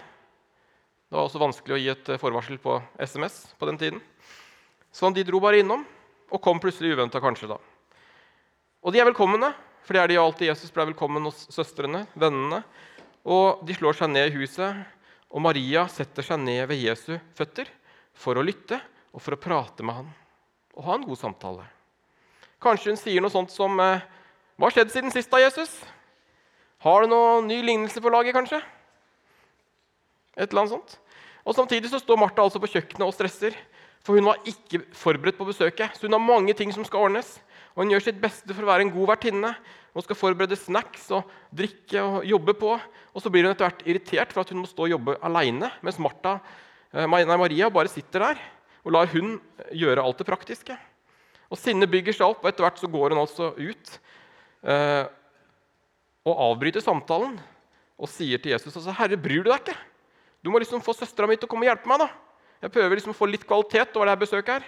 Det 1.11 1.19
var 1.19 1.27
også 1.27 1.41
vanskelig 1.43 1.75
å 1.75 1.81
gi 1.81 1.89
et 1.91 2.09
forvarsel 2.23 2.61
på 2.63 2.77
SMS 3.03 3.41
på 3.59 3.67
den 3.67 3.79
tiden. 3.81 3.99
Så 4.95 5.11
de 5.11 5.25
dro 5.27 5.41
bare 5.43 5.59
innom, 5.59 5.83
og 6.31 6.43
kom 6.43 6.61
plutselig 6.63 6.95
uventa 6.95 7.19
kanskje. 7.19 7.49
da. 7.51 7.59
Og 8.87 8.95
de 8.95 9.01
er 9.03 9.09
velkomne, 9.11 9.51
for 9.83 9.99
det 9.99 10.03
er 10.05 10.09
de 10.13 10.21
alltid. 10.23 10.47
Jesus 10.53 10.71
ble 10.71 10.87
velkommen 10.93 11.27
hos 11.27 11.49
søstrene, 11.51 12.05
vennene. 12.15 12.63
Og 13.27 13.67
de 13.67 13.75
slår 13.75 13.99
seg 13.99 14.15
ned 14.15 14.31
i 14.31 14.39
huset, 14.39 14.87
og 15.35 15.43
Maria 15.43 15.89
setter 15.91 16.23
seg 16.23 16.39
ned 16.39 16.63
ved 16.71 16.79
Jesu 16.79 17.19
føtter 17.35 17.67
for 18.15 18.39
å 18.39 18.47
lytte 18.47 18.79
og 19.11 19.19
for 19.19 19.35
å 19.35 19.43
prate 19.43 19.83
med 19.83 19.99
han 19.99 20.11
og 20.79 20.87
ha 20.87 20.95
en 20.95 21.05
god 21.05 21.19
samtale. 21.19 21.65
Kanskje 22.63 22.95
hun 22.95 23.01
sier 23.01 23.21
noe 23.21 23.33
sånt 23.33 23.51
som 23.51 23.75
eh, 23.81 24.07
'Hva 24.57 24.69
har 24.69 24.75
skjedd 24.77 24.93
siden 24.93 25.11
sist, 25.11 25.31
da, 25.31 25.43
Jesus?' 25.43 25.83
'Har 26.81 27.03
du 27.03 27.09
noen 27.09 27.49
ny 27.49 27.63
lignelse 27.63 28.01
på 28.01 28.13
laget, 28.13 28.35
kanskje?' 28.35 28.63
Et 30.41 30.49
eller 30.49 30.65
annet 30.65 30.75
sånt. 30.79 30.97
Og 31.45 31.57
Samtidig 31.57 31.93
så 31.93 32.01
står 32.01 32.19
Martha 32.21 32.45
altså 32.45 32.61
på 32.63 32.71
kjøkkenet 32.73 33.05
og 33.07 33.15
stresser. 33.17 33.57
For 34.01 34.17
hun 34.17 34.31
var 34.31 34.41
ikke 34.49 34.81
forberedt 34.97 35.37
på 35.37 35.49
besøket. 35.49 35.93
Så 35.97 36.09
hun 36.09 36.17
har 36.17 36.25
mange 36.25 36.57
ting 36.57 36.73
som 36.73 36.87
skal 36.89 37.05
ordnes. 37.11 37.37
Og 37.77 37.85
hun 37.85 37.93
gjør 37.93 38.09
sitt 38.09 38.23
beste 38.23 38.57
for 38.57 38.65
å 38.65 38.71
være 38.73 38.89
en 38.89 38.95
god 38.95 39.13
vertinne. 39.13 39.53
Hun 39.93 40.07
skal 40.07 40.19
forberede 40.19 40.57
snacks 40.57 41.11
og 41.13 41.29
drikke 41.53 42.01
og 42.01 42.27
jobbe 42.29 42.57
på. 42.57 42.73
Og 43.13 43.23
så 43.23 43.33
blir 43.33 43.45
hun 43.45 43.53
etter 43.53 43.69
hvert 43.69 43.87
irritert 43.87 44.33
for 44.33 44.43
at 44.43 44.51
hun 44.55 44.63
må 44.63 44.71
stå 44.71 44.89
og 44.89 44.95
jobbe 44.95 45.19
aleine, 45.27 45.71
mens 45.85 46.01
Martha 46.01 46.39
Eh, 46.91 47.07
nei, 47.07 47.23
Maria 47.39 47.69
bare 47.71 47.91
sitter 47.91 48.25
der 48.25 48.41
og 48.81 48.95
lar 48.97 49.11
hun 49.13 49.37
gjøre 49.77 50.03
alt 50.03 50.19
det 50.19 50.27
praktiske. 50.27 50.75
Og 51.51 51.59
Sinnet 51.59 51.91
bygger 51.91 52.17
seg 52.17 52.33
opp, 52.33 52.43
og 52.43 52.51
etter 52.51 52.65
hvert 52.65 52.81
så 52.81 52.91
går 52.91 53.13
hun 53.13 53.21
altså 53.23 53.51
ut 53.59 53.93
eh, 54.63 55.05
og 56.27 56.43
avbryter 56.49 56.83
samtalen 56.83 57.37
og 58.01 58.11
sier 58.11 58.41
til 58.41 58.55
Jesus 58.55 58.75
altså, 58.75 58.95
'Herre, 58.97 59.19
bryr 59.21 59.45
du 59.45 59.51
deg 59.51 59.63
ikke? 59.63 59.79
Du 60.41 60.51
må 60.51 60.61
liksom 60.61 60.83
få 60.85 60.95
søstera 60.97 61.29
mi 61.29 61.37
til 61.37 61.49
å 61.49 61.51
komme 61.53 61.67
og 61.67 61.73
hjelpe 61.73 61.91
meg.' 61.91 62.05
da. 62.05 62.11
Jeg 62.61 62.73
prøver 62.75 62.99
liksom 62.99 63.15
å 63.15 63.17
få 63.17 63.29
litt 63.29 63.47
kvalitet 63.49 63.97
over 63.97 64.07
det 64.07 64.15
her 64.15 64.21
besøket 64.21 64.55
her. 64.59 64.65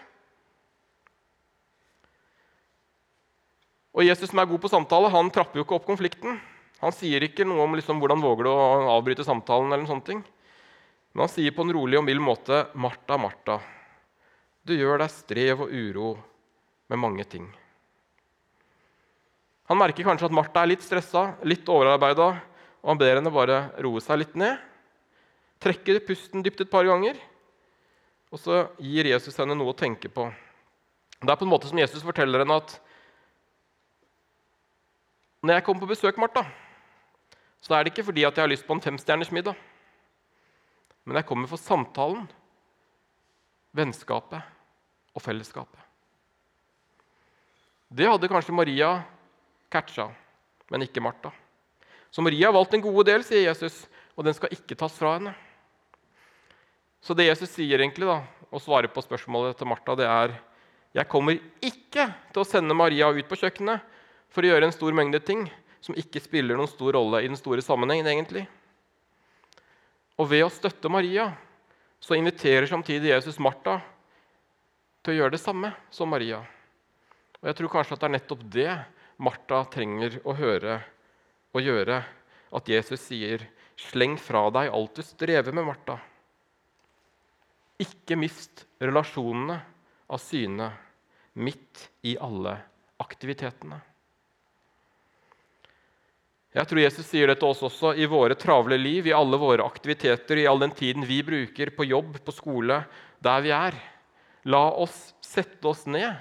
Og 3.92 4.06
Jesus 4.06 4.30
som 4.30 4.40
er 4.40 4.48
god 4.48 4.62
på 4.62 4.70
samtale, 4.72 5.11
han 5.12 5.28
trapper 5.30 5.61
jo 5.61 5.66
ikke 5.66 5.76
opp 5.76 5.88
konflikten. 5.88 6.40
Han 6.80 6.94
sier 6.96 7.22
ikke 7.22 7.44
noe 7.44 7.66
om 7.66 7.76
liksom, 7.76 8.00
hvordan 8.00 8.22
våger 8.24 8.48
du 8.48 8.50
å 8.50 8.94
avbryte 8.96 9.26
samtalen. 9.26 9.68
eller 9.68 9.85
noen 9.85 9.92
sånne 9.92 10.08
ting. 10.08 10.22
Men 11.12 11.26
han 11.26 11.32
sier 11.35 11.52
på 11.52 11.62
en 11.62 11.74
rolig 11.76 11.98
og 12.00 12.04
mild 12.04 12.24
måte, 12.24 12.66
'Martha, 12.74 13.18
Martha, 13.20 13.61
du 14.64 14.72
gjør 14.74 14.98
deg 14.98 15.11
strev 15.11 15.61
og 15.61 15.68
uro 15.70 16.18
med 16.88 16.98
mange 16.98 17.24
ting.' 17.28 17.52
Han 19.68 19.78
merker 19.78 20.04
kanskje 20.04 20.26
at 20.26 20.32
Martha 20.32 20.62
er 20.62 20.72
litt 20.72 20.82
stressa, 20.82 21.37
litt 21.44 21.68
overarbeida, 21.68 22.40
og 22.82 22.88
han 22.88 22.98
ber 22.98 23.14
henne 23.14 23.30
bare 23.30 23.70
roe 23.80 24.00
seg 24.00 24.18
litt 24.18 24.35
ned. 24.35 24.58
Trekker 25.62 26.01
pusten 26.07 26.42
dypt 26.42 26.64
et 26.64 26.70
par 26.70 26.87
ganger, 26.88 27.18
og 28.33 28.40
så 28.40 28.64
gir 28.83 29.07
Jesus 29.12 29.37
henne 29.38 29.55
noe 29.55 29.70
å 29.70 29.79
tenke 29.79 30.11
på. 30.11 30.27
Det 31.22 31.31
er 31.31 31.38
på 31.38 31.46
en 31.46 31.53
måte 31.53 31.70
som 31.70 31.79
Jesus 31.79 32.03
forteller 32.03 32.42
henne 32.42 32.59
at 32.59 32.79
når 35.42 35.59
jeg 35.59 35.64
kommer 35.66 35.85
på 35.85 35.94
besøk, 35.94 36.18
Martha, 36.22 36.44
så 37.62 37.75
er 37.75 37.85
det 37.85 37.92
ikke 37.92 38.07
fordi 38.09 38.25
at 38.27 38.37
jeg 38.37 38.44
har 38.44 38.51
lyst 38.51 38.66
på 38.66 38.75
en 38.75 38.83
femstjerners 38.83 39.31
middag 39.35 39.59
men 41.05 41.18
jeg 41.18 41.27
kommer 41.27 41.51
for 41.51 41.59
samtalen, 41.61 42.27
vennskapet 43.75 44.42
og 45.12 45.25
fellesskapet. 45.25 45.81
Det 47.92 48.09
hadde 48.09 48.31
kanskje 48.31 48.55
Maria 48.57 48.92
catcha, 49.72 50.09
men 50.70 50.87
ikke 50.87 51.03
Martha. 51.05 51.33
Så 52.12 52.22
Maria 52.25 52.48
har 52.48 52.57
valgt 52.57 52.77
en 52.77 52.85
god 52.85 53.09
del, 53.09 53.25
sier 53.25 53.48
Jesus, 53.48 53.83
og 54.16 54.25
den 54.25 54.37
skal 54.37 54.53
ikke 54.55 54.77
tas 54.79 54.94
fra 54.96 55.16
henne. 55.16 55.33
Så 57.03 57.17
det 57.19 57.27
Jesus 57.27 57.51
sier 57.51 57.83
egentlig 57.83 58.07
da, 58.07 58.21
og 58.53 58.62
svarer 58.62 58.91
på 58.93 59.03
spørsmålet 59.03 59.59
til 59.59 59.69
Martha, 59.71 59.97
det 59.99 60.07
er 60.07 60.37
jeg 60.93 61.09
kommer 61.09 61.38
ikke 61.65 62.05
til 62.35 62.43
å 62.43 62.47
sende 62.47 62.77
Maria 62.77 63.09
ut 63.09 63.29
på 63.29 63.38
kjøkkenet 63.41 63.81
for 64.33 64.45
å 64.45 64.51
gjøre 64.51 64.69
en 64.69 64.75
stor 64.75 64.93
mengde 64.97 65.23
ting 65.25 65.47
som 65.83 65.97
ikke 65.99 66.21
spiller 66.23 66.59
noen 66.59 66.71
stor 66.71 66.93
rolle 66.99 67.23
i 67.25 67.31
den 67.31 67.38
store 67.38 67.65
sammenhengen. 67.65 68.07
egentlig. 68.07 68.45
Og 70.21 70.29
ved 70.29 70.45
å 70.45 70.53
støtte 70.53 70.93
Maria 70.93 71.31
så 72.03 72.15
inviterer 72.19 72.69
samtidig 72.69 73.11
Jesus 73.15 73.41
Martha 73.41 73.81
til 75.03 75.15
å 75.15 75.17
gjøre 75.17 75.35
det 75.35 75.43
samme 75.43 75.73
som 75.91 76.12
Maria. 76.12 76.43
Og 77.41 77.49
jeg 77.49 77.59
tror 77.59 77.73
kanskje 77.73 77.97
at 77.97 78.05
det 78.05 78.09
er 78.11 78.17
nettopp 78.19 78.45
det 78.53 78.73
Martha 79.19 79.65
trenger 79.73 80.21
å 80.29 80.37
høre 80.37 80.83
og 81.57 81.65
gjøre. 81.65 82.03
At 82.53 82.69
Jesus 82.69 83.01
sier, 83.01 83.49
'Sleng 83.81 84.19
fra 84.21 84.51
deg 84.53 84.69
alt 84.69 84.95
du 84.95 85.03
strever 85.03 85.53
med, 85.53 85.65
Martha'. 85.65 86.12
Ikke 87.83 88.16
mist 88.18 88.66
relasjonene 88.83 89.59
av 90.12 90.21
syne 90.23 90.68
midt 91.35 91.88
i 92.07 92.14
alle 92.21 92.55
aktivitetene. 93.03 93.81
Jeg 96.53 96.68
tror 96.68 96.83
Jesus 96.83 97.07
sier 97.09 97.31
det 97.31 97.38
til 97.40 97.49
oss 97.49 97.62
også 97.64 97.95
i 97.97 98.05
våre 98.11 98.37
travle 98.37 98.77
liv, 98.77 99.07
i 99.09 99.14
alle 99.16 99.38
våre 99.40 99.64
aktiviteter, 99.64 100.37
i 100.37 100.49
all 100.49 100.61
den 100.61 100.75
tiden 100.77 101.07
vi 101.09 101.23
bruker 101.25 101.73
på 101.73 101.87
jobb, 101.88 102.18
på 102.21 102.35
skole, 102.37 102.83
der 103.25 103.40
vi 103.45 103.55
er. 103.57 103.79
La 104.53 104.66
oss 104.77 105.14
sette 105.25 105.64
oss 105.71 105.87
ned 105.88 106.12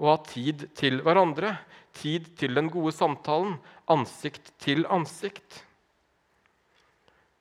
og 0.00 0.08
ha 0.08 0.16
tid 0.30 0.64
til 0.76 1.02
hverandre. 1.04 1.58
Tid 1.96 2.32
til 2.40 2.56
den 2.56 2.70
gode 2.72 2.92
samtalen, 2.92 3.58
ansikt 3.92 4.50
til 4.60 4.84
ansikt. 4.92 5.62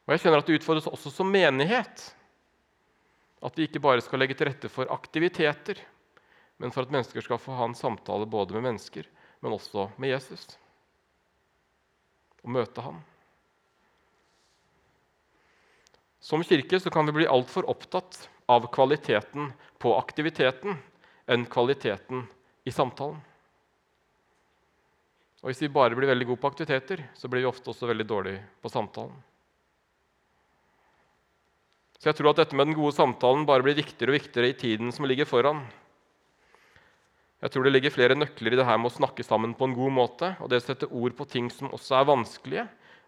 Og 0.06 0.14
Jeg 0.14 0.26
kjenner 0.26 0.44
at 0.44 0.48
det 0.48 0.60
utfordres 0.60 0.92
også 0.92 1.12
som 1.12 1.32
menighet. 1.32 2.04
At 3.46 3.58
vi 3.58 3.68
ikke 3.68 3.84
bare 3.84 4.02
skal 4.02 4.22
legge 4.24 4.38
til 4.38 4.50
rette 4.50 4.72
for 4.72 4.90
aktiviteter, 4.94 5.80
men 6.58 6.72
for 6.74 6.86
at 6.86 6.94
mennesker 6.94 7.22
skal 7.22 7.42
få 7.42 7.58
ha 7.60 7.68
en 7.70 7.78
samtale 7.78 8.26
både 8.26 8.56
med 8.58 8.72
mennesker, 8.72 9.06
men 9.44 9.54
også 9.54 9.90
med 10.02 10.16
Jesus 10.16 10.56
og 12.46 12.52
møte 12.54 12.82
ham. 12.86 13.00
Som 16.22 16.44
kirke 16.46 16.80
så 16.82 16.92
kan 16.94 17.06
vi 17.10 17.20
bli 17.20 17.30
altfor 17.30 17.68
opptatt 17.70 18.28
av 18.50 18.68
kvaliteten 18.74 19.52
på 19.82 19.94
aktiviteten 19.98 20.78
enn 21.30 21.46
kvaliteten 21.50 22.28
i 22.66 22.74
samtalen. 22.74 23.18
Og 25.42 25.52
Hvis 25.52 25.62
vi 25.62 25.74
bare 25.74 25.98
blir 25.98 26.10
veldig 26.10 26.26
gode 26.32 26.42
på 26.42 26.50
aktiviteter, 26.50 27.04
så 27.14 27.30
blir 27.30 27.44
vi 27.46 27.50
ofte 27.50 27.70
også 27.70 27.90
veldig 27.90 28.06
dårlige 28.10 28.42
på 28.62 28.70
samtalen. 28.74 29.14
Så 32.00 32.10
jeg 32.10 32.18
tror 32.20 32.34
at 32.34 32.44
dette 32.44 32.58
med 32.58 32.70
den 32.70 32.78
gode 32.78 32.96
samtalen 32.96 33.46
bare 33.48 33.64
blir 33.66 33.78
viktigere 33.78 34.14
og 34.14 34.20
viktigere 34.20 34.52
i 34.52 34.58
tiden 34.60 34.92
som 34.94 35.08
ligger 35.08 35.28
foran. 35.30 35.64
Jeg 37.44 37.52
tror 37.54 37.68
det 37.68 37.76
ligger 37.76 37.94
flere 37.94 38.18
nøkler 38.18 38.56
i 38.56 38.58
det 38.60 38.66
her 38.66 38.80
med 38.82 38.90
å 38.90 38.96
snakke 38.96 39.24
sammen 39.24 39.54
på 39.58 39.68
en 39.68 39.76
god 39.78 39.94
måte, 39.94 40.32
og 40.42 40.50
det 40.50 40.62
å 40.62 40.66
sette 40.66 40.90
ord 40.90 41.16
på 41.18 41.28
ting 41.30 41.50
som 41.54 41.70
også 41.76 42.00
er 42.00 42.08
vanskelige, 42.10 42.64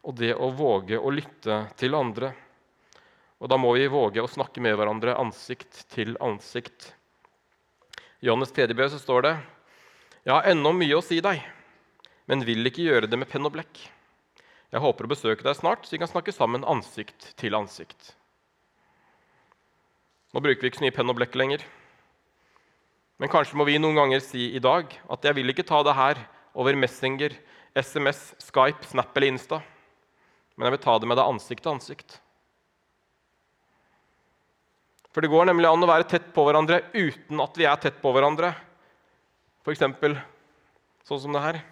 og 0.05 0.17
det 0.19 0.33
å 0.35 0.51
våge 0.53 0.99
å 0.99 1.11
lytte 1.13 1.63
til 1.79 1.97
andre. 1.97 2.33
Og 3.41 3.49
da 3.51 3.57
må 3.59 3.71
vi 3.77 3.89
våge 3.91 4.23
å 4.23 4.29
snakke 4.29 4.61
med 4.63 4.77
hverandre 4.77 5.17
ansikt 5.17 5.83
til 5.93 6.15
ansikt. 6.23 6.91
I 8.21 8.29
Johannes 8.29 8.53
3. 8.53 8.73
så 8.89 9.01
står 9.01 9.25
det 9.27 9.33
Jeg 10.25 10.33
har 10.33 10.49
ennå 10.51 10.73
mye 10.73 10.97
å 10.97 11.05
si 11.05 11.21
deg, 11.21 11.43
men 12.25 12.45
vil 12.45 12.65
ikke 12.67 12.85
gjøre 12.87 13.09
det 13.09 13.19
med 13.19 13.29
penn 13.29 13.45
og 13.45 13.53
blekk. 13.55 13.83
Jeg 14.73 14.83
håper 14.83 15.07
å 15.07 15.13
besøke 15.13 15.45
deg 15.45 15.55
snart, 15.55 15.85
så 15.85 15.95
vi 15.95 16.01
kan 16.01 16.11
snakke 16.11 16.35
sammen 16.35 16.65
ansikt 16.67 17.31
til 17.39 17.55
ansikt. 17.55 18.16
Nå 20.37 20.41
bruker 20.45 20.61
vi 20.61 20.69
ikke 20.69 20.77
så 20.77 20.83
mye 20.85 20.93
penn 20.93 21.09
og 21.09 21.15
blekk 21.17 21.33
lenger. 21.33 21.63
Men 23.17 23.31
kanskje 23.33 23.57
må 23.57 23.65
vi 23.65 23.79
noen 23.81 23.97
ganger 23.97 24.19
si 24.21 24.51
i 24.53 24.59
dag 24.61 24.91
at 25.09 25.23
jeg 25.25 25.33
vil 25.33 25.49
ikke 25.49 25.65
ta 25.65 25.79
det 25.81 25.95
her 25.97 26.21
over 26.53 26.77
Messenger, 26.77 27.33
SMS, 27.73 28.19
Skype, 28.45 28.85
Snap 28.85 29.17
eller 29.17 29.31
Insta. 29.33 29.59
Men 30.53 30.69
jeg 30.69 30.75
vil 30.75 30.83
ta 30.83 30.93
det 31.01 31.09
med 31.09 31.17
deg 31.17 31.31
ansikt 31.31 31.65
til 31.65 31.73
ansikt. 31.73 32.19
For 35.09 35.25
det 35.25 35.33
går 35.33 35.49
nemlig 35.49 35.71
an 35.71 35.87
å 35.87 35.89
være 35.89 36.05
tett 36.13 36.29
på 36.37 36.45
hverandre 36.45 36.83
uten 36.93 37.41
at 37.41 37.57
vi 37.57 37.65
er 37.65 37.81
tett 37.81 37.97
på 38.05 38.13
hverandre. 38.13 38.53
F.eks. 39.65 39.81
sånn 39.81 41.25
som 41.25 41.33
det 41.33 41.45
her. 41.47 41.63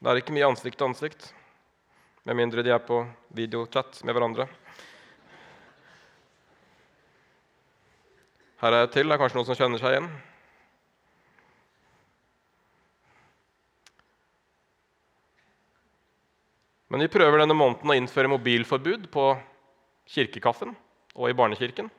Det 0.00 0.08
er 0.08 0.24
ikke 0.24 0.32
mye 0.40 0.48
ansikt 0.48 0.80
til 0.80 0.88
ansikt, 0.88 1.28
med 2.24 2.40
mindre 2.40 2.64
de 2.64 2.72
er 2.72 2.80
på 2.88 3.04
videochat 3.36 4.00
med 4.00 4.16
hverandre. 4.16 4.48
Her 8.64 8.72
er 8.72 8.86
et 8.86 8.94
til. 8.96 9.04
Det 9.04 9.12
er 9.12 9.20
kanskje 9.20 9.36
noen 9.36 9.44
som 9.50 9.56
kjenner 9.58 9.80
seg 9.80 9.92
igjen. 9.92 10.06
Men 16.88 17.04
vi 17.04 17.10
prøver 17.12 17.42
denne 17.42 17.56
måneden 17.58 17.92
å 17.92 17.96
innføre 17.98 18.30
mobilforbud 18.32 19.10
på 19.12 19.26
kirkekaffen 20.14 20.72
og 21.12 21.28
i 21.28 21.36
barnekirken. 21.36 21.92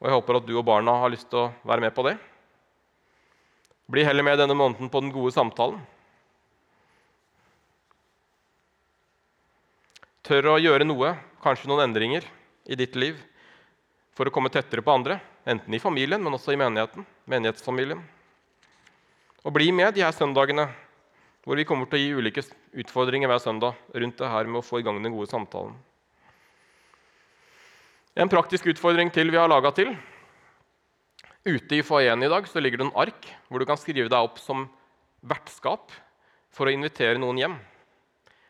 Og 0.00 0.08
jeg 0.08 0.16
håper 0.16 0.40
at 0.40 0.48
du 0.48 0.54
og 0.56 0.64
barna 0.70 0.96
har 1.02 1.12
lyst 1.12 1.28
til 1.28 1.42
å 1.42 1.52
være 1.68 1.84
med 1.84 1.92
på 1.92 2.06
det. 2.08 2.16
Bli 3.92 4.08
heller 4.08 4.24
med 4.24 4.40
denne 4.40 4.56
måneden 4.56 4.88
på 4.88 5.04
den 5.04 5.12
gode 5.12 5.36
samtalen. 5.36 5.84
Tør 10.24 10.54
å 10.54 10.58
gjøre 10.62 10.88
noe, 10.88 11.12
kanskje 11.44 11.68
noen 11.68 11.90
endringer, 11.90 12.24
i 12.64 12.78
ditt 12.78 12.96
liv 12.96 13.20
for 14.16 14.28
å 14.28 14.32
komme 14.32 14.50
tettere 14.52 14.82
på 14.82 14.94
andre, 14.94 15.18
enten 15.44 15.74
i 15.76 15.80
familien, 15.82 16.22
men 16.24 16.34
også 16.34 16.54
i 16.54 16.60
menigheten, 16.60 17.04
menighetsfamilien. 17.28 18.00
Og 19.44 19.54
bli 19.54 19.68
med 19.76 19.92
de 19.94 20.02
her 20.02 20.14
søndagene 20.16 20.66
hvor 21.46 21.60
vi 21.60 21.66
kommer 21.68 21.86
til 21.86 22.00
å 22.00 22.02
gi 22.02 22.14
ulike 22.18 22.42
utfordringer 22.82 23.30
hver 23.30 23.42
søndag 23.44 23.76
rundt 23.94 24.18
det 24.18 24.30
her 24.32 24.48
med 24.50 24.58
å 24.58 24.66
få 24.66 24.80
i 24.80 24.86
gang 24.86 24.98
den 25.04 25.14
gode 25.14 25.30
samtalen. 25.30 25.76
En 28.16 28.32
praktisk 28.32 28.66
utfordring 28.72 29.12
til 29.14 29.30
vi 29.30 29.38
har 29.38 29.50
laga 29.52 29.70
til. 29.76 29.92
Ute 31.46 31.76
i 31.76 31.84
foajeen 31.86 32.24
i 32.26 32.32
dag 32.32 32.48
så 32.50 32.58
ligger 32.58 32.80
det 32.80 32.88
en 32.88 32.98
ark 32.98 33.28
hvor 33.46 33.62
du 33.62 33.68
kan 33.68 33.78
skrive 33.78 34.10
deg 34.10 34.18
opp 34.18 34.40
som 34.42 34.64
vertskap 35.22 35.92
for 36.50 36.66
å 36.66 36.74
invitere 36.74 37.20
noen 37.20 37.38
hjem. 37.38 37.56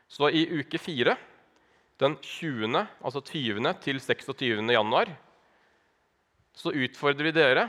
Så 0.09 0.31
i 0.31 0.47
uke 0.63 0.79
fire, 0.81 1.19
den 2.01 2.15
20., 2.23 2.79
altså 3.03 3.21
20. 3.21 3.67
til 3.83 4.01
26. 4.01 4.63
januar, 4.73 5.11
så 6.57 6.73
utfordrer 6.73 7.29
vi 7.29 7.35
dere, 7.37 7.69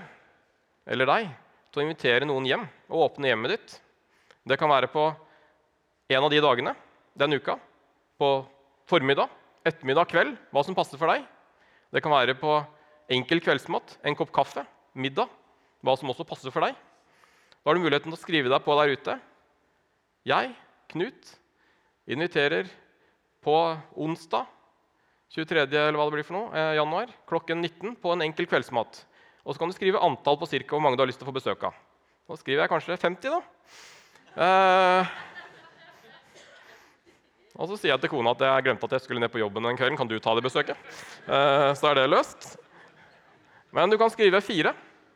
eller 0.87 1.09
deg, 1.09 1.31
til 1.71 1.81
å 1.81 1.85
invitere 1.85 2.27
noen 2.27 2.47
hjem 2.47 2.63
og 2.87 3.03
åpne 3.09 3.29
hjemmet 3.29 3.53
ditt. 3.53 3.73
Det 4.47 4.55
kan 4.59 4.71
være 4.71 4.87
på 4.91 5.09
en 6.07 6.23
av 6.23 6.31
de 6.31 6.39
dagene 6.43 6.73
den 7.19 7.35
uka. 7.35 7.57
På 8.17 8.47
formiddag, 8.87 9.29
ettermiddag, 9.67 10.07
kveld, 10.09 10.37
hva 10.55 10.63
som 10.63 10.77
passer 10.77 10.99
for 10.99 11.11
deg. 11.11 11.25
Det 11.91 12.01
kan 12.03 12.15
være 12.15 12.37
på 12.39 12.55
enkel 13.11 13.43
kveldsmat, 13.43 13.97
en 14.07 14.15
kopp 14.17 14.31
kaffe, 14.35 14.63
middag, 14.95 15.27
hva 15.83 15.95
som 15.99 16.09
også 16.11 16.25
passer 16.27 16.53
for 16.53 16.63
deg. 16.63 16.77
Da 17.59 17.69
har 17.69 17.75
du 17.75 17.83
muligheten 17.83 18.07
til 18.07 18.15
å 18.15 18.21
skrive 18.21 18.51
deg 18.51 18.63
på 18.63 18.75
der 18.79 18.95
ute. 18.95 19.17
Jeg, 20.27 20.55
Knut, 20.87 21.33
inviterer 22.07 22.69
på 23.43 23.55
onsdag 23.99 24.47
23. 25.35 25.67
eller 25.67 25.97
hva 25.99 26.07
det 26.07 26.15
blir 26.15 26.27
for 26.27 26.37
noe, 26.37 26.51
eh, 26.55 26.75
januar 26.79 27.11
klokken 27.27 27.61
19 27.61 27.95
på 28.01 28.13
en 28.13 28.23
enkel 28.25 28.47
kveldsmat. 28.47 29.03
Og 29.45 29.53
så 29.53 29.59
kan 29.59 29.69
du 29.69 29.75
skrive 29.75 30.01
antall 30.03 30.37
på 30.39 30.47
cirka 30.47 30.75
hvor 30.75 30.83
mange 30.83 30.97
du 30.97 31.03
har 31.03 31.09
lyst 31.09 31.19
til 31.19 31.27
å 31.27 31.31
få 31.31 31.39
besøk 31.39 31.63
av. 31.67 31.75
Nå 32.27 32.37
skriver 32.39 32.65
jeg 32.65 32.71
kanskje 32.71 32.99
50, 32.99 33.29
da. 33.31 33.41
Eh, 34.37 35.13
og 37.57 37.71
så 37.71 37.77
sier 37.79 37.93
jeg 37.95 38.03
til 38.03 38.11
kona 38.11 38.35
at 38.35 38.43
jeg 38.45 38.65
glemte 38.67 38.85
at 38.85 38.97
jeg 38.97 39.05
skulle 39.05 39.23
ned 39.23 39.31
på 39.33 39.41
jobben 39.41 39.65
den 39.65 39.77
kvelden. 39.79 39.97
Kan 39.97 40.09
du 40.09 40.19
ta 40.21 40.35
det 40.37 40.45
besøket? 40.45 40.77
Eh, 41.25 41.71
så 41.73 41.89
er 41.89 41.95
det 41.97 42.09
løst. 42.11 42.57
Men 43.73 43.89
du 43.89 43.97
kan 43.97 44.11
skrive 44.13 44.41
fire. 44.45 44.75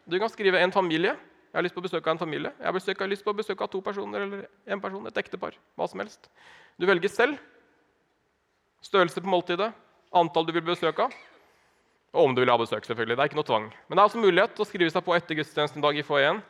Du 0.10 0.18
kan 0.20 0.32
skrive 0.32 0.60
en 0.60 0.74
familie. 0.74 1.14
Jeg 1.52 1.60
har 1.60 1.66
lyst 1.68 1.76
på 1.76 1.84
besøk 1.84 2.08
av 2.08 2.16
en 2.16 2.24
familie. 2.24 2.54
Jeg 2.58 2.96
har 2.98 3.12
lyst 3.12 3.26
på 3.28 3.36
besøk 3.36 3.62
av 3.62 3.70
to 3.70 3.82
personer 3.84 4.26
eller 4.26 4.48
en 4.66 4.82
person, 4.82 5.06
et 5.08 5.18
ektepar. 5.20 5.58
hva 5.78 5.88
som 5.88 6.00
helst. 6.00 6.30
Du 6.80 6.86
velger 6.88 7.10
selv. 7.12 7.38
Størrelse 8.82 9.22
på 9.22 9.30
måltidet, 9.30 9.74
antall 10.12 10.48
du 10.48 10.54
vil 10.56 10.66
besøke. 10.66 11.08
Og 12.12 12.28
om 12.28 12.34
du 12.36 12.42
vil 12.44 12.52
ha 12.52 12.58
besøk. 12.60 12.86
selvfølgelig. 12.86 13.16
Det 13.16 13.24
er 13.24 13.30
ikke 13.30 13.40
noe 13.40 13.48
tvang. 13.48 13.68
Men 13.88 13.96
det 13.96 14.02
er 14.02 14.08
altså 14.10 14.24
mulighet 14.24 14.56
til 14.56 14.66
å 14.66 14.68
skrive 14.68 14.92
seg 14.92 15.06
på 15.06 15.16
etter 15.16 15.38
gudstjenesten 15.40 15.84
dag 15.84 15.96
i 15.96 16.04
foajeen. 16.04 16.42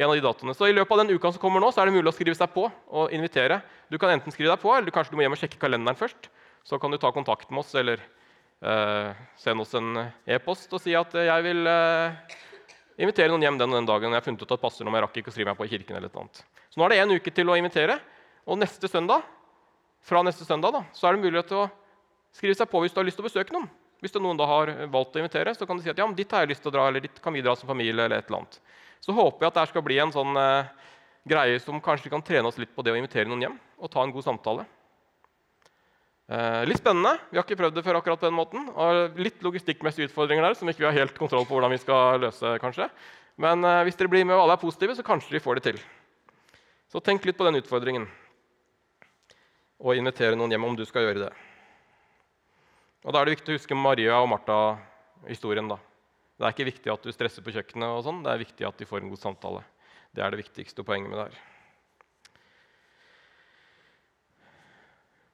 En 0.00 0.08
av 0.08 0.14
de 0.16 0.22
datoene. 0.24 0.54
Så 0.56 0.70
I 0.70 0.72
løpet 0.72 0.94
av 0.94 1.02
den 1.02 1.12
uka 1.12 1.32
som 1.32 1.42
kommer 1.42 1.60
nå, 1.60 1.68
så 1.74 1.82
er 1.82 1.90
det 1.90 1.98
mulig 1.98 2.08
å 2.08 2.16
skrive 2.16 2.38
seg 2.38 2.48
på 2.54 2.64
og 2.70 3.12
invitere. 3.12 3.60
Du 3.92 3.98
kan 4.00 4.12
enten 4.14 4.32
skrive 4.32 4.54
deg 4.54 4.62
på, 4.62 4.72
eller 4.72 4.94
kanskje 4.94 5.12
du 5.12 5.18
må 5.18 5.26
hjem 5.26 5.36
og 5.36 5.42
sjekke 5.42 5.60
kalenderen 5.60 5.98
først. 5.98 6.30
Så 6.64 6.78
kan 6.80 6.92
du 6.92 6.96
ta 7.00 7.10
kontakt 7.12 7.50
med 7.50 7.60
oss 7.60 7.74
eller 7.76 8.00
eh, 8.00 9.18
sende 9.40 9.66
oss 9.66 9.74
en 9.76 9.98
e-post 10.28 10.72
og 10.72 10.80
si 10.80 10.94
at 10.96 11.12
eh, 11.18 11.26
jeg 11.28 11.44
vil 11.44 11.68
eh, 11.68 12.38
invitere 13.02 13.32
noen 13.34 13.44
hjem 13.44 13.58
den 13.60 13.74
og 13.74 13.80
den 13.80 13.90
dagen. 13.90 14.14
Jeg 14.14 14.22
har 14.22 14.28
funnet 14.28 14.46
ut 14.46 14.56
at 14.56 14.62
passer 14.62 14.88
når 14.88 14.96
jeg 14.96 15.04
rakk 15.06 15.20
ikke 15.20 15.32
å 15.32 15.36
skrive 15.36 15.52
meg 15.52 15.60
på 15.60 15.68
i 15.68 15.74
kirken. 15.74 15.98
eller 15.98 16.08
et 16.08 16.22
annet. 16.22 16.42
Så 16.70 16.80
nå 16.80 16.86
er 16.86 16.94
det 16.94 17.02
en 17.02 17.16
uke 17.18 17.34
til 17.34 17.52
å 17.52 17.58
invitere. 17.58 17.98
Og 18.48 18.56
neste 18.62 18.88
søndag, 18.88 19.26
fra 20.06 20.22
neste 20.24 20.46
søndag 20.48 20.72
da, 20.78 20.84
så 20.96 21.08
er 21.08 21.16
det 21.18 21.26
mulighet 21.26 21.50
til 21.50 21.64
å 21.66 21.68
Skriv 22.36 22.54
seg 22.56 22.70
på 22.70 22.82
hvis 22.82 22.94
du 22.94 23.00
har 23.00 23.08
lyst 23.08 23.18
til 23.18 23.26
å 23.26 23.30
besøke 23.30 23.54
noen. 23.54 23.68
Hvis 24.00 24.14
det 24.14 24.20
er 24.20 24.24
noen 24.24 24.38
da 24.38 24.46
har 24.48 24.70
valgt 24.92 25.16
å 25.16 25.20
invitere, 25.20 25.52
så 25.54 25.66
kan 25.68 25.76
du 25.76 25.84
si 25.84 25.90
at 25.92 25.98
ja, 25.98 26.06
men 26.08 26.16
ditt 26.16 26.30
har 26.32 26.44
jeg 26.44 26.54
lyst 26.54 26.62
til 26.64 26.72
å 26.72 26.76
dra, 26.78 26.86
eller 26.88 27.04
ditt 27.04 27.18
kan 27.20 27.34
vi 27.36 27.42
dra 27.44 27.52
som 27.58 27.68
familie. 27.68 27.92
eller 27.92 28.16
et 28.16 28.30
eller 28.30 28.40
annet. 28.40 28.60
Så 29.04 29.12
håper 29.16 29.44
jeg 29.44 29.52
at 29.52 29.58
det 29.58 29.68
skal 29.72 29.84
bli 29.84 29.98
en 30.00 30.12
sånn 30.14 30.36
eh, 30.40 30.70
greie 31.28 31.60
som 31.60 31.80
kanskje 31.84 32.12
kan 32.12 32.24
trene 32.24 32.48
oss 32.48 32.60
litt 32.60 32.72
på 32.76 32.84
det 32.84 32.94
å 32.94 32.98
invitere 32.98 33.28
noen 33.28 33.44
hjem 33.44 33.56
og 33.80 33.92
ta 33.92 34.04
en 34.04 34.12
god 34.14 34.24
samtale. 34.24 34.64
Eh, 36.30 36.62
litt 36.68 36.80
spennende. 36.80 37.16
Vi 37.30 37.40
har 37.40 37.44
ikke 37.44 37.58
prøvd 37.58 37.76
det 37.76 37.84
før 37.84 37.98
akkurat 37.98 38.20
på 38.22 38.28
den 38.28 38.38
måten. 38.38 38.68
Og 38.70 39.20
litt 39.20 39.42
logistikkmessige 39.42 40.08
utfordringer 40.10 40.46
der 40.46 40.56
som 40.56 40.68
ikke 40.70 40.84
vi 40.84 40.88
har 40.88 40.98
helt 41.00 41.16
kontroll 41.18 41.44
på 41.48 41.56
hvordan 41.56 41.74
vi 41.74 41.82
skal 41.82 42.22
løse. 42.22 42.56
kanskje. 42.62 42.88
Men 43.40 43.64
eh, 43.64 43.82
hvis 43.88 43.98
dere 43.98 44.12
blir 44.12 44.24
med 44.24 44.38
og 44.38 44.46
alle 44.46 44.56
er 44.56 44.64
positive, 44.64 44.96
så 44.96 45.06
kanskje 45.06 45.36
vi 45.36 45.42
får 45.42 45.58
det 45.58 45.66
til. 45.70 45.84
Så 46.92 47.02
tenk 47.04 47.24
litt 47.26 47.38
på 47.38 47.46
den 47.48 47.60
utfordringen. 47.60 48.08
Og 49.80 49.96
invitere 49.96 50.36
noen 50.36 50.52
hjem 50.52 50.68
om 50.68 50.76
du 50.76 50.84
skal 50.88 51.08
gjøre 51.08 51.28
det. 51.28 51.49
Og 53.04 53.12
Da 53.12 53.20
er 53.20 53.28
det 53.28 53.38
viktig 53.38 53.54
å 53.54 53.58
huske 53.58 53.76
Maria 53.76 54.18
og 54.20 54.28
Martha-historien. 54.28 55.68
da. 55.68 55.78
Det 56.36 56.46
er 56.46 56.52
ikke 56.52 56.72
viktig 56.72 56.92
at 56.92 57.02
du 57.02 57.12
stresser 57.12 57.42
på 57.42 57.52
kjøkkenet, 57.52 57.88
og 57.88 58.04
sånn. 58.04 58.22
det 58.22 58.32
er 58.32 58.44
viktig 58.44 58.66
at 58.66 58.76
de 58.76 58.84
får 58.84 59.02
en 59.02 59.10
god 59.12 59.20
samtale. 59.20 59.64
Det 60.12 60.22
er 60.24 60.30
det 60.30 60.40
viktigste 60.40 60.84
poenget 60.84 61.10
med 61.10 61.18
det 61.18 61.28
her. 61.30 61.38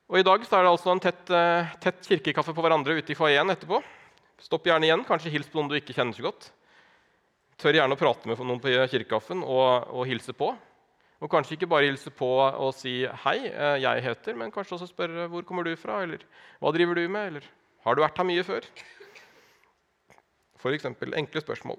Og 0.06 0.18
I 0.20 0.22
dag 0.22 0.44
så 0.46 0.58
er 0.58 0.62
det 0.62 0.70
altså 0.70 0.92
en 0.92 1.02
tett, 1.02 1.30
uh, 1.34 1.66
tett 1.82 2.06
kirkekaffe 2.06 2.54
på 2.54 2.62
hverandre 2.62 2.94
ute 2.94 3.10
i 3.10 3.18
foajeen 3.18 3.50
etterpå. 3.50 3.80
Stopp 4.38 4.66
gjerne 4.68 4.86
igjen, 4.86 5.02
kanskje 5.08 5.32
hils 5.32 5.48
på 5.50 5.58
noen 5.58 5.72
du 5.72 5.78
ikke 5.78 5.96
kjenner 5.96 6.14
så 6.14 6.28
godt. 6.28 6.50
Tør 7.58 7.78
gjerne 7.78 7.96
å 7.96 7.98
prate 7.98 8.28
med 8.28 8.38
noen 8.44 8.60
på 8.62 8.70
kirkekaffen 8.92 9.42
og, 9.42 9.88
og, 9.90 10.04
hilse 10.06 10.34
på. 10.36 10.52
Og 11.20 11.30
kanskje 11.32 11.56
ikke 11.56 11.70
bare 11.70 11.88
hilse 11.88 12.10
på 12.12 12.28
og 12.44 12.74
si 12.74 13.06
'hei, 13.06 13.38
uh, 13.48 13.80
jeg 13.80 14.02
heter', 14.02 14.36
men 14.36 14.52
kanskje 14.52 14.76
også 14.76 14.92
spørre 14.92 15.28
'hvor 15.28 15.44
kommer 15.44 15.64
du 15.64 15.76
fra', 15.76 16.02
eller 16.02 16.18
'hva 16.60 16.72
driver 16.72 16.94
du 16.94 17.08
med', 17.08 17.26
eller 17.26 17.42
'har 17.84 17.94
du 17.94 18.02
vært 18.02 18.18
her 18.18 18.24
mye 18.24 18.42
før'? 18.44 18.64
Eksempel, 20.66 21.14
enkle 21.14 21.40
spørsmål. 21.40 21.78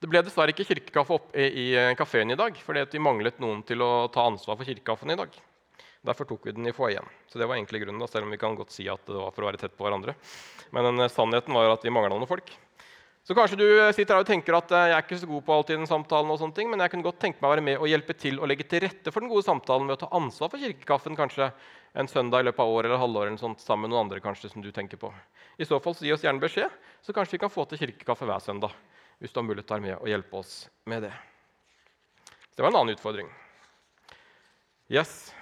Det 0.00 0.08
ble 0.10 0.22
dessverre 0.22 0.50
ikke 0.50 0.66
kirkekaffe 0.66 1.14
opp 1.14 1.36
i, 1.38 1.46
i 1.70 1.94
kafeen 1.94 2.30
i 2.30 2.36
dag, 2.36 2.56
fordi 2.56 2.82
vi 2.90 2.98
manglet 2.98 3.38
noen 3.38 3.62
til 3.62 3.78
å 3.78 4.08
ta 4.12 4.26
ansvar 4.26 4.56
for 4.56 4.64
kirkekaffen 4.64 5.14
i 5.14 5.16
dag. 5.16 5.30
Derfor 6.06 6.28
tok 6.28 6.46
vi 6.46 6.52
den 6.52 6.68
i 6.68 6.74
foajeen. 6.76 7.06
Så 7.30 7.40
det 7.40 7.48
var 7.48 7.56
egentlig 7.56 7.82
grunnen, 7.82 8.02
da, 8.02 8.06
selv 8.10 8.28
om 8.28 8.34
vi 8.34 8.38
kan 8.38 8.54
godt 8.58 8.74
si 8.74 8.86
at 8.90 9.02
det 9.08 9.16
var 9.16 9.32
for 9.34 9.46
å 9.46 9.48
være 9.48 9.62
tett 9.62 9.74
på 9.78 9.86
hverandre. 9.86 10.14
Men 10.76 11.00
eh, 11.00 11.10
sannheten 11.10 11.54
var 11.56 11.72
at 11.72 11.86
vi 11.86 11.94
mangla 11.94 12.12
noen 12.12 12.28
folk. 12.30 12.52
Så 13.26 13.34
kanskje 13.34 13.58
du 13.58 13.66
eh, 13.66 13.90
sitter 13.90 14.14
her 14.14 14.22
og 14.22 14.28
tenker 14.28 14.54
at 14.54 14.70
eh, 14.70 14.84
jeg 14.92 14.94
er 14.94 15.02
ikke 15.02 15.16
så 15.18 15.26
god 15.26 15.42
på 15.48 15.54
alltid 15.56 15.80
den 15.80 15.88
samtalen, 15.90 16.28
og 16.30 16.38
sånne 16.38 16.54
ting, 16.54 16.68
men 16.70 16.78
jeg 16.84 16.92
kunne 16.92 17.06
godt 17.08 17.18
tenke 17.24 17.40
meg 17.40 17.48
å 17.48 17.54
være 17.56 17.64
med 17.66 17.80
og 17.80 17.88
hjelpe 17.90 18.14
til 18.14 18.36
å 18.38 18.46
legge 18.46 18.68
til 18.70 18.84
rette 18.84 19.10
for 19.10 19.24
den 19.24 19.32
gode 19.32 19.42
samtalen 19.42 19.88
ved 19.90 19.96
å 19.96 20.02
ta 20.04 20.10
ansvar 20.14 20.52
for 20.52 20.62
kirkekaffen 20.62 21.18
kanskje 21.18 21.48
en 21.98 22.10
søndag 22.10 22.44
i 22.44 22.46
løpet 22.46 22.62
av 22.62 22.70
året 22.70 22.86
eller 22.86 23.00
halvåret 23.02 23.32
eller 23.32 23.40
sånt, 23.42 23.64
sammen 23.64 23.88
med 23.88 23.94
noen 23.96 24.04
andre 24.04 24.22
kanskje 24.22 24.52
som 24.52 24.62
du 24.62 24.68
tenker 24.70 25.00
på. 25.00 25.10
I 25.58 25.66
så 25.66 25.80
fall 25.82 25.96
så 25.98 26.06
gi 26.06 26.12
oss 26.14 26.22
gjerne 26.22 26.42
beskjed, 26.44 26.76
så 27.02 27.16
kanskje 27.16 27.34
vi 27.34 27.40
kan 27.42 27.50
få 27.50 27.64
til 27.66 27.80
kirkekaffe 27.80 28.28
hver 28.30 28.44
søndag. 28.44 28.76
Hvis 29.18 29.34
du 29.34 29.40
har 29.40 29.46
mulighet 29.48 29.66
til 29.66 29.74
å 29.74 29.78
være 29.80 29.86
med 29.88 29.96
og 29.96 30.12
hjelpe 30.12 30.38
oss 30.38 30.52
med 30.86 31.08
det. 31.08 31.10
Det 32.54 32.62
var 32.62 32.70
en 32.70 32.78
annen 32.82 32.94
utfordring. 32.94 33.26
Yes. 34.92 35.32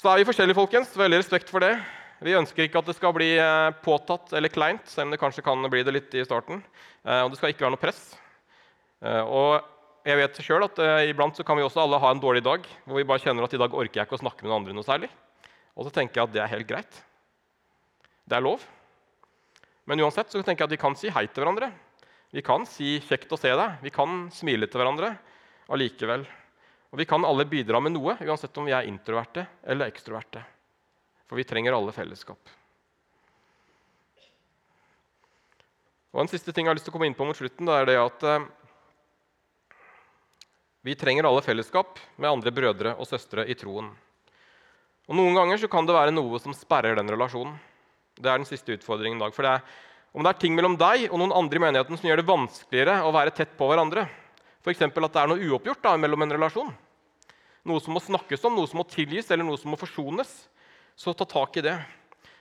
Så 0.00 0.08
er 0.08 0.22
vi 0.22 0.28
forskjellige, 0.30 0.56
folkens. 0.56 0.96
Veldig 0.96 1.20
respekt 1.20 1.52
for 1.52 1.60
det. 1.60 1.74
Vi 2.24 2.32
ønsker 2.32 2.64
ikke 2.64 2.80
at 2.80 2.88
det 2.88 2.96
skal 2.96 3.12
bli 3.12 3.34
eh, 3.36 3.70
påtatt 3.84 4.32
eller 4.36 4.52
kleint, 4.52 4.86
selv 4.88 5.08
om 5.08 5.12
det 5.12 5.20
kanskje 5.20 5.44
kan 5.44 5.60
bli 5.68 5.82
det 5.84 5.92
litt 5.92 6.14
i 6.16 6.24
starten. 6.24 6.62
Eh, 7.04 7.20
og 7.20 7.32
det 7.32 7.40
skal 7.40 7.52
ikke 7.52 7.66
være 7.66 7.74
noe 7.74 7.82
press. 7.82 8.00
Eh, 9.04 9.20
og 9.20 10.06
jeg 10.06 10.20
vet 10.22 10.40
selv 10.40 10.68
at 10.68 10.80
Iblant 11.10 11.36
så 11.36 11.44
kan 11.44 11.58
vi 11.58 11.64
også 11.66 11.82
alle 11.82 11.98
ha 12.00 12.12
en 12.14 12.22
dårlig 12.22 12.44
dag 12.46 12.62
hvor 12.86 13.00
vi 13.00 13.04
bare 13.08 13.20
kjenner 13.24 13.44
at 13.44 13.56
i 13.56 13.58
dag 13.58 13.74
orker 13.74 14.00
jeg 14.00 14.06
ikke 14.06 14.20
å 14.20 14.22
snakke 14.22 14.44
med 14.44 14.52
noen 14.52 14.60
andre 14.62 14.76
noe 14.76 14.86
særlig. 14.86 15.10
Og 15.74 15.84
så 15.84 15.92
tenker 15.92 16.20
jeg 16.20 16.28
at 16.28 16.36
det 16.36 16.42
er 16.44 16.52
helt 16.54 16.68
greit. 16.70 17.00
Det 18.24 18.38
er 18.38 18.46
lov. 18.46 18.62
Men 19.84 20.00
uansett 20.06 20.30
så 20.30 20.40
tenker 20.46 20.62
jeg 20.62 20.70
at 20.70 20.76
vi 20.76 20.82
kan 20.86 20.96
si 20.98 21.10
hei 21.12 21.26
til 21.26 21.42
hverandre. 21.42 21.72
Vi 22.32 22.42
kan 22.42 22.64
si 22.66 22.96
'kjekt 23.02 23.34
å 23.34 23.38
se 23.38 23.50
deg'. 23.50 23.82
Vi 23.82 23.90
kan 23.90 24.30
smile 24.30 24.70
til 24.70 24.80
hverandre 24.80 25.16
allikevel. 25.68 26.26
Og 26.92 26.98
Vi 26.98 27.04
kan 27.04 27.24
alle 27.26 27.44
bidra 27.44 27.80
med 27.82 27.92
noe, 27.92 28.16
uansett 28.22 28.56
om 28.58 28.64
vi 28.64 28.72
er 28.72 28.86
introverte 28.86 29.46
eller 29.66 29.90
ekstroverte. 29.90 30.55
For 31.26 31.38
vi 31.38 31.46
trenger 31.46 31.74
alle 31.74 31.94
fellesskap. 31.94 32.54
Og 36.16 36.22
En 36.22 36.30
siste 36.30 36.52
ting 36.54 36.64
jeg 36.64 36.72
har 36.72 36.78
lyst 36.78 36.86
til 36.88 36.94
å 36.94 36.96
komme 36.96 37.10
inn 37.10 37.16
på 37.16 37.26
mot 37.28 37.36
slutten, 37.36 37.68
det 37.68 37.74
er 37.76 37.88
det 37.90 37.96
at 38.00 38.22
eh, 38.24 38.46
vi 40.86 40.94
trenger 40.96 41.26
alle 41.28 41.42
fellesskap 41.44 41.98
med 42.16 42.30
andre 42.30 42.52
brødre 42.54 42.94
og 42.96 43.08
søstre 43.10 43.44
i 43.50 43.56
troen. 43.58 43.90
Og 45.06 45.18
Noen 45.18 45.36
ganger 45.36 45.60
så 45.60 45.68
kan 45.70 45.86
det 45.86 45.94
være 45.94 46.14
noe 46.14 46.40
som 46.42 46.54
sperrer 46.56 46.96
den 46.96 47.10
relasjonen. 47.12 47.58
Det 48.16 48.30
er 48.30 48.40
den 48.40 48.48
siste 48.48 48.78
utfordringen 48.78 49.20
i 49.20 49.24
dag. 49.26 49.34
For 49.36 49.44
det 49.44 49.52
er, 49.58 49.66
om 50.16 50.24
det 50.24 50.32
er 50.32 50.40
ting 50.40 50.56
mellom 50.56 50.78
deg 50.80 51.04
og 51.10 51.20
noen 51.20 51.34
andre 51.36 51.60
i 51.60 51.64
menigheten 51.66 52.00
som 52.00 52.08
gjør 52.08 52.22
det 52.22 52.30
vanskeligere 52.30 52.96
å 53.04 53.12
være 53.14 53.34
tett 53.36 53.52
på 53.58 53.68
hverandre, 53.68 54.06
f.eks. 54.64 54.82
at 54.88 54.96
det 54.96 55.20
er 55.20 55.30
noe 55.30 55.50
uoppgjort 55.50 55.84
da, 55.84 55.94
mellom 56.00 56.24
en 56.24 56.34
relasjon, 56.38 56.72
noe 57.68 57.82
som 57.82 57.92
må 57.94 58.00
snakkes 58.02 58.48
om, 58.48 58.56
noe 58.56 58.70
som 58.70 58.80
må 58.80 58.86
tilgis, 58.88 59.28
eller 59.30 59.46
noe 59.46 59.60
som 59.60 59.74
må 59.74 59.78
forsones, 59.78 60.32
så 60.96 61.12
ta 61.14 61.26
tak 61.28 61.56
i 61.60 61.64
det. 61.66 61.76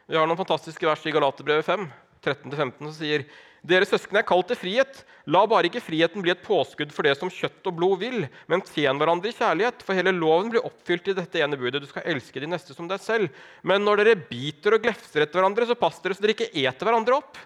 Vi 0.07 0.17
har 0.17 0.27
noen 0.27 0.39
fantastiske 0.39 0.87
vers 0.87 1.03
i 1.05 1.13
Galaterbrevet 1.13 1.65
5, 1.67 1.85
13-15, 2.23 2.79
som 2.79 2.95
sier 2.95 3.25
dere 3.65 3.87
søsken 3.89 4.19
er 4.19 4.25
kalt 4.27 4.45
til 4.51 4.59
frihet. 4.59 4.99
La 5.33 5.41
bare 5.49 5.65
ikke 5.69 5.81
friheten 5.81 6.21
bli 6.21 6.29
et 6.33 6.43
påskudd 6.45 6.91
for 6.93 7.07
det 7.07 7.15
som 7.17 7.31
kjøtt 7.33 7.65
og 7.65 7.77
blod 7.79 7.97
vil, 8.03 8.27
men 8.51 8.61
tjen 8.67 8.99
hverandre 9.01 9.31
i 9.31 9.35
kjærlighet, 9.35 9.81
for 9.81 9.97
hele 9.97 10.13
loven 10.13 10.51
blir 10.53 10.67
oppfylt 10.67 11.09
i 11.09 11.15
dette 11.17 11.41
ene 11.41 11.57
budet. 11.57 11.81
Du 11.81 11.89
skal 11.89 12.05
elske 12.13 12.43
de 12.43 12.49
neste 12.51 12.77
som 12.77 12.89
deg 12.89 13.01
selv. 13.01 13.33
Men 13.65 13.81
når 13.85 14.03
dere 14.03 14.19
biter 14.29 14.77
og 14.77 14.85
glefser 14.85 15.25
etter 15.25 15.41
hverandre, 15.41 15.65
så 15.65 15.77
pass 15.79 15.97
dere 16.03 16.17
så 16.17 16.25
dere 16.25 16.37
ikke 16.37 16.51
eter 16.53 16.85
hverandre 16.85 17.17
opp. 17.17 17.41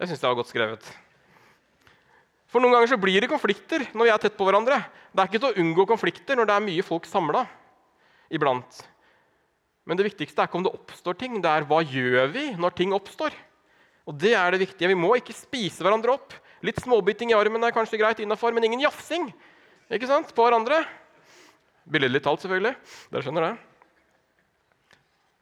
Det 0.00 0.08
syns 0.08 0.24
jeg 0.24 0.32
var 0.32 0.40
godt 0.40 0.52
skrevet. 0.54 0.92
For 2.50 2.64
noen 2.64 2.78
ganger 2.78 2.94
så 2.94 2.98
blir 2.98 3.20
det 3.20 3.30
konflikter 3.30 3.84
når 3.92 4.08
vi 4.08 4.14
er 4.14 4.22
tett 4.24 4.38
på 4.38 4.48
hverandre. 4.48 4.80
Det 5.12 5.20
er 5.20 5.28
ikke 5.28 5.42
til 5.44 5.52
å 5.52 5.60
unngå 5.60 5.86
konflikter 5.92 6.40
når 6.40 6.48
det 6.48 6.56
er 6.56 6.66
mye 6.70 6.86
folk 6.86 7.04
samla 7.06 7.44
iblant. 8.32 8.80
Men 9.90 9.98
det 9.98 10.06
viktigste 10.06 10.38
er 10.38 10.46
ikke 10.46 10.60
om 10.60 10.64
det 10.68 10.70
oppstår 10.70 11.16
ting, 11.18 11.40
det 11.42 11.50
er 11.50 11.64
hva 11.66 11.80
gjør 11.82 12.28
vi 12.30 12.44
når 12.54 12.76
ting 12.78 12.92
oppstår. 12.94 13.34
Og 14.06 14.14
det 14.22 14.36
er 14.38 14.54
det 14.54 14.60
viktige. 14.62 14.90
Vi 14.92 14.98
må 14.98 15.16
ikke 15.18 15.34
spise 15.34 15.82
hverandre 15.82 16.14
opp. 16.14 16.36
Litt 16.62 16.78
småbiting 16.78 17.32
i 17.32 17.34
armen 17.34 17.66
er 17.66 17.74
kanskje 17.74 17.98
greit 17.98 18.20
innafor, 18.22 18.54
men 18.54 18.68
ingen 18.68 18.84
jafsing 18.84 19.26
ikke 19.90 20.06
sant, 20.06 20.30
på 20.30 20.44
hverandre. 20.46 20.78
Billedlig 21.90 22.22
talt, 22.22 22.44
selvfølgelig. 22.44 22.76
Dere 23.10 23.26
skjønner 23.26 23.48
det. 23.48 23.54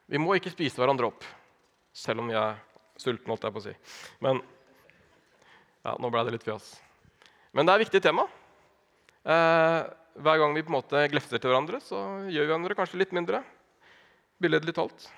Vi 0.08 0.20
må 0.22 0.32
ikke 0.38 0.54
spise 0.54 0.80
hverandre 0.80 1.10
opp, 1.10 1.26
selv 1.92 2.24
om 2.24 2.32
jeg 2.32 2.40
er 2.40 2.56
sulten, 2.96 3.28
holdt 3.28 3.44
jeg 3.44 3.52
på 3.52 3.60
å 3.60 3.66
si. 3.66 3.74
Men 4.24 4.40
ja, 5.84 5.92
nå 6.00 6.08
ble 6.08 6.24
det 6.24 6.38
litt 6.38 6.48
fjas. 6.48 6.70
Men 7.52 7.68
det 7.68 7.74
er 7.74 7.82
et 7.82 7.84
viktig 7.84 8.00
tema. 8.08 8.24
Eh, 9.28 9.82
hver 10.24 10.40
gang 10.40 10.56
vi 10.56 10.64
på 10.64 10.72
en 10.72 10.78
måte 10.78 11.04
glefser 11.12 11.36
til 11.36 11.52
hverandre, 11.52 11.82
så 11.84 12.00
gjør 12.24 12.46
vi 12.46 12.48
hverandre 12.48 12.78
kanskje 12.78 13.02
litt 13.04 13.12
mindre. 13.12 13.42
Billedlig 14.38 14.74
talt. 14.74 15.08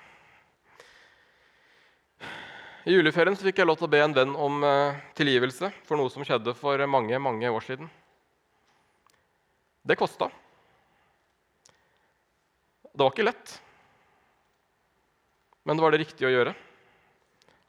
I 2.89 2.95
juleferien 2.95 3.37
fikk 3.37 3.59
jeg 3.61 3.69
lov 3.69 3.77
til 3.77 3.85
å 3.85 3.91
be 3.93 3.99
en 4.01 4.15
venn 4.17 4.31
om 4.33 4.63
eh, 4.65 4.97
tilgivelse 5.17 5.69
for 5.85 5.99
noe 5.99 6.09
som 6.09 6.25
skjedde 6.25 6.55
for 6.57 6.81
mange 6.89 7.19
mange 7.21 7.49
år 7.53 7.65
siden. 7.67 7.91
Det 9.85 9.97
kosta. 9.97 10.31
Det 12.89 12.97
var 12.97 13.13
ikke 13.13 13.27
lett, 13.27 13.53
men 15.63 15.77
det 15.77 15.85
var 15.85 15.93
det 15.93 16.01
riktige 16.01 16.27
å 16.27 16.33
gjøre. 16.33 16.55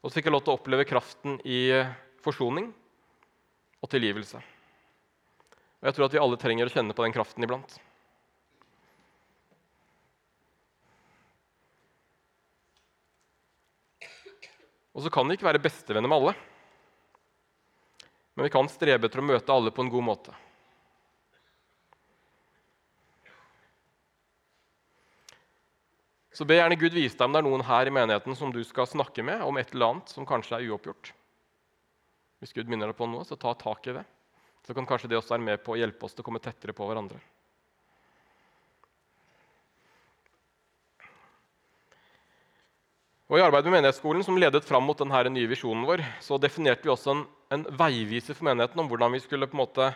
Og 0.02 0.08
så 0.08 0.16
fikk 0.16 0.30
jeg 0.30 0.34
lov 0.34 0.42
til 0.46 0.54
å 0.54 0.56
oppleve 0.58 0.88
kraften 0.88 1.36
i 1.44 1.60
forsoning 2.24 2.72
og 3.84 3.92
tilgivelse. 3.92 4.40
Og 4.40 5.88
jeg 5.90 5.98
tror 5.98 6.08
at 6.08 6.16
vi 6.16 6.22
alle 6.24 6.40
trenger 6.40 6.66
å 6.66 6.72
kjenne 6.72 6.96
på 6.96 7.04
den 7.04 7.14
kraften 7.14 7.44
iblant. 7.44 7.76
Og 14.92 15.04
så 15.04 15.12
kan 15.12 15.28
vi 15.28 15.38
ikke 15.38 15.48
være 15.48 15.62
bestevenner 15.62 16.10
med 16.10 16.18
alle. 16.18 16.34
Men 18.34 18.48
vi 18.48 18.52
kan 18.52 18.68
strebe 18.68 19.08
etter 19.08 19.20
å 19.20 19.26
møte 19.26 19.52
alle 19.52 19.72
på 19.72 19.84
en 19.84 19.92
god 19.92 20.04
måte. 20.04 20.34
Så 26.32 26.46
be 26.48 26.56
gjerne 26.56 26.78
Gud 26.80 26.94
vise 26.96 27.16
deg 27.16 27.26
om 27.26 27.34
det 27.34 27.42
er 27.42 27.44
noen 27.44 27.64
her 27.68 27.88
i 27.88 27.92
menigheten 27.92 28.36
som 28.36 28.52
du 28.54 28.62
skal 28.64 28.88
snakke 28.88 29.24
med 29.24 29.44
om 29.44 29.58
et 29.60 29.74
eller 29.74 29.92
annet 29.92 30.12
som 30.14 30.28
kanskje 30.28 30.56
er 30.56 30.70
uoppgjort. 30.70 31.12
Hvis 32.40 32.56
Gud 32.56 32.72
minner 32.72 32.88
deg 32.88 32.96
på 32.98 33.06
noe, 33.06 33.24
så 33.28 33.36
ta 33.36 33.52
tak 33.54 33.86
i 33.86 33.96
det. 33.98 34.06
Så 34.64 34.74
kan 34.74 34.88
kanskje 34.88 35.10
det 35.12 35.18
også 35.18 35.36
være 35.36 35.44
med 35.44 35.60
på 35.62 35.74
å 35.74 35.78
hjelpe 35.78 36.08
oss 36.08 36.16
til 36.16 36.24
å 36.24 36.26
komme 36.26 36.40
tettere 36.42 36.74
på 36.74 36.88
hverandre. 36.88 37.20
Og 43.32 43.38
I 43.40 43.42
arbeidet 43.46 43.70
med 43.70 43.78
menighetsskolen 43.78 44.20
som 44.26 44.36
ledet 44.36 44.66
fram 44.68 44.84
mot 44.84 44.98
denne 45.00 45.30
nye 45.32 45.48
visjonen 45.48 45.86
vår, 45.88 46.02
så 46.20 46.36
definerte 46.36 46.84
vi 46.84 46.90
også 46.92 47.14
en, 47.14 47.22
en 47.56 47.62
veiviser 47.80 48.36
for 48.36 48.44
menigheten 48.44 48.82
om 48.82 48.90
hvordan 48.90 49.14
vi, 49.14 49.22
måte, 49.56 49.86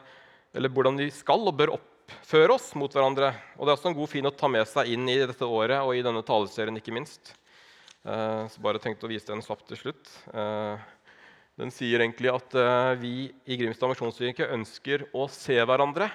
hvordan 0.57 0.97
vi 0.97 1.11
skal 1.13 1.45
og 1.45 1.53
bør 1.59 1.75
oppføre 1.75 2.55
oss 2.55 2.71
mot 2.81 2.89
hverandre. 2.97 3.35
Og 3.59 3.67
Det 3.67 3.75
er 3.75 3.77
også 3.77 3.91
en 3.91 3.99
god 3.99 4.09
fin 4.09 4.31
å 4.31 4.33
ta 4.33 4.49
med 4.49 4.65
seg 4.71 4.89
inn 4.89 5.05
i 5.13 5.19
dette 5.21 5.45
året 5.45 5.85
og 5.85 5.93
i 5.93 6.01
denne 6.07 6.25
taleserien. 6.25 6.81
ikke 6.81 6.97
minst. 6.97 7.35
Eh, 8.09 8.49
så 8.49 8.65
bare 8.65 8.81
tenkte 8.81 9.05
å 9.05 9.13
vise 9.13 9.29
den 9.29 9.45
kjapt 9.45 9.69
til 9.69 9.83
slutt. 9.83 10.17
Eh, 10.33 10.89
den 11.61 11.77
sier 11.77 12.01
egentlig 12.01 12.33
at 12.33 12.57
eh, 12.57 12.95
vi 13.05 13.15
i 13.45 13.61
Grimstad 13.61 13.93
misjonskirke 13.93 14.49
ønsker 14.57 15.11
å 15.13 15.29
se 15.29 15.61
hverandre 15.61 16.09